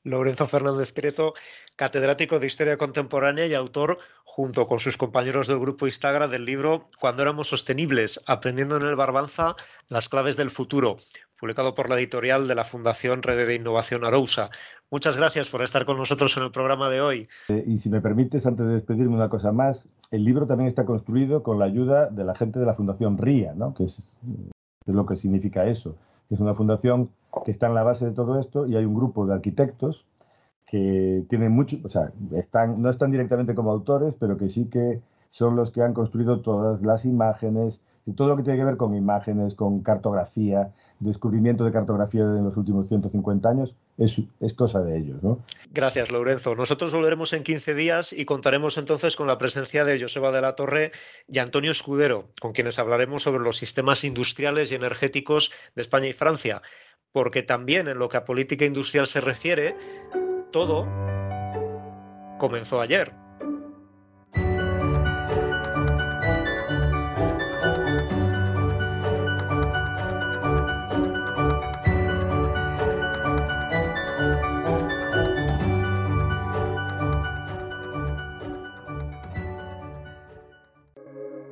Lorenzo 0.05 0.47
Fernández 0.47 0.93
Prieto, 0.93 1.33
catedrático 1.77 2.39
de 2.39 2.47
Historia 2.47 2.77
Contemporánea 2.77 3.47
y 3.47 3.55
autor, 3.55 3.99
junto 4.23 4.67
con 4.67 4.79
sus 4.79 4.99
compañeros 4.99 5.47
del 5.49 5.59
grupo 5.59 5.87
Instagram, 5.87 6.31
del 6.31 6.45
libro 6.45 6.91
Cuando 7.01 7.23
éramos 7.23 7.49
sostenibles, 7.49 8.21
aprendiendo 8.27 8.77
en 8.77 8.83
el 8.83 8.97
Barbanza 8.97 9.57
las 9.89 10.11
claves 10.11 10.37
del 10.37 10.51
futuro, 10.51 10.99
publicado 11.41 11.75
por 11.75 11.89
la 11.89 11.99
editorial 11.99 12.47
de 12.47 12.55
la 12.55 12.65
Fundación 12.65 13.23
Red 13.23 13.47
de 13.47 13.55
Innovación 13.55 14.05
Arousa. 14.05 14.51
Muchas 14.91 15.17
gracias 15.17 15.49
por 15.49 15.63
estar 15.63 15.87
con 15.87 15.97
nosotros 15.97 16.37
en 16.37 16.43
el 16.43 16.51
programa 16.51 16.91
de 16.91 17.01
hoy. 17.01 17.29
Eh, 17.49 17.65
y 17.67 17.79
si 17.79 17.89
me 17.89 18.03
permites, 18.03 18.45
antes 18.45 18.67
de 18.67 18.75
despedirme 18.75 19.15
una 19.15 19.31
cosa 19.31 19.53
más, 19.53 19.89
el 20.11 20.23
libro 20.23 20.47
también 20.47 20.69
está 20.69 20.85
construido 20.85 21.43
con 21.43 21.59
la 21.59 21.65
ayuda 21.65 22.11
de 22.11 22.25
la 22.25 22.35
gente 22.35 22.59
de 22.59 22.67
la 22.67 22.75
Fundación 22.75 23.17
RIA, 23.17 23.55
¿no? 23.55 23.73
que 23.73 23.85
es, 23.85 23.99
es 24.87 24.95
lo 24.95 25.07
que 25.07 25.17
significa 25.17 25.67
eso. 25.67 25.97
Es 26.31 26.41
una 26.41 26.55
fundación 26.55 27.11
que 27.45 27.53
está 27.53 27.67
en 27.67 27.75
la 27.75 27.83
base 27.83 28.07
de 28.07 28.13
todo 28.13 28.39
esto 28.39 28.67
y 28.67 28.77
hay 28.77 28.85
un 28.85 28.95
grupo 28.95 29.27
de 29.27 29.35
arquitectos 29.35 30.05
que 30.67 31.25
tienen 31.29 31.53
mucho, 31.53 31.77
o 31.85 31.89
sea, 31.89 32.13
están, 32.33 32.81
no 32.81 32.91
están 32.91 33.11
directamente 33.11 33.55
como 33.55 33.71
autores, 33.71 34.15
pero 34.19 34.37
que 34.37 34.49
sí 34.49 34.67
que 34.67 35.01
son 35.31 35.57
los 35.57 35.71
que 35.73 35.83
han 35.83 35.95
construido 35.95 36.41
todas 36.41 36.83
las 36.83 37.05
imágenes, 37.05 37.81
y 38.07 38.13
todo 38.13 38.29
lo 38.29 38.37
que 38.37 38.43
tiene 38.43 38.59
que 38.59 38.65
ver 38.65 38.77
con 38.77 38.95
imágenes, 38.95 39.55
con 39.55 39.83
cartografía, 39.83 40.73
descubrimiento 41.01 41.65
de 41.65 41.73
cartografía 41.73 42.23
en 42.23 42.45
los 42.45 42.57
últimos 42.57 42.89
150 42.89 43.49
años, 43.49 43.75
es, 43.97 44.17
es, 44.41 44.53
cosa 44.55 44.81
de 44.83 44.99
ellos. 44.99 45.23
¿no? 45.23 45.41
Gracias, 45.71 46.11
Lorenzo. 46.11 46.55
Nosotros 46.55 46.93
volveremos 46.93 47.33
en 47.33 47.45
15 47.45 47.75
días 47.75 48.13
y 48.13 48.25
contaremos 48.25 48.77
entonces 48.77 49.17
con 49.17 49.27
la 49.27 49.39
presencia 49.39 49.85
de 49.85 49.99
Joseba 50.01 50.33
de 50.33 50.41
la 50.41 50.57
Torre 50.57 50.93
y 51.29 51.39
Antonio 51.39 51.71
Escudero, 51.71 52.29
con 52.41 52.53
quienes 52.53 52.79
hablaremos 52.79 53.23
sobre 53.23 53.43
los 53.43 53.57
sistemas 53.57 54.05
industriales 54.05 54.73
y 54.73 54.75
energéticos 54.75 55.53
de 55.75 55.83
España 55.83 56.09
y 56.09 56.13
Francia 56.13 56.63
porque 57.15 57.45
también 57.45 57.87
en 57.87 57.99
lo 58.01 58.09
que 58.09 58.17
a 58.17 58.25
política 58.25 58.65
industrial 58.65 59.07
se 59.07 59.21
refiere, 59.21 59.77
todo 60.51 60.89
comenzó 62.41 62.81
ayer. 62.81 63.13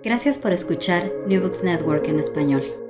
Gracias 0.03 0.39
por 0.39 0.53
escuchar 0.53 1.13
New 1.29 1.41
Books 1.41 1.63
Network 1.63 2.09
en 2.09 2.19
español. 2.19 2.82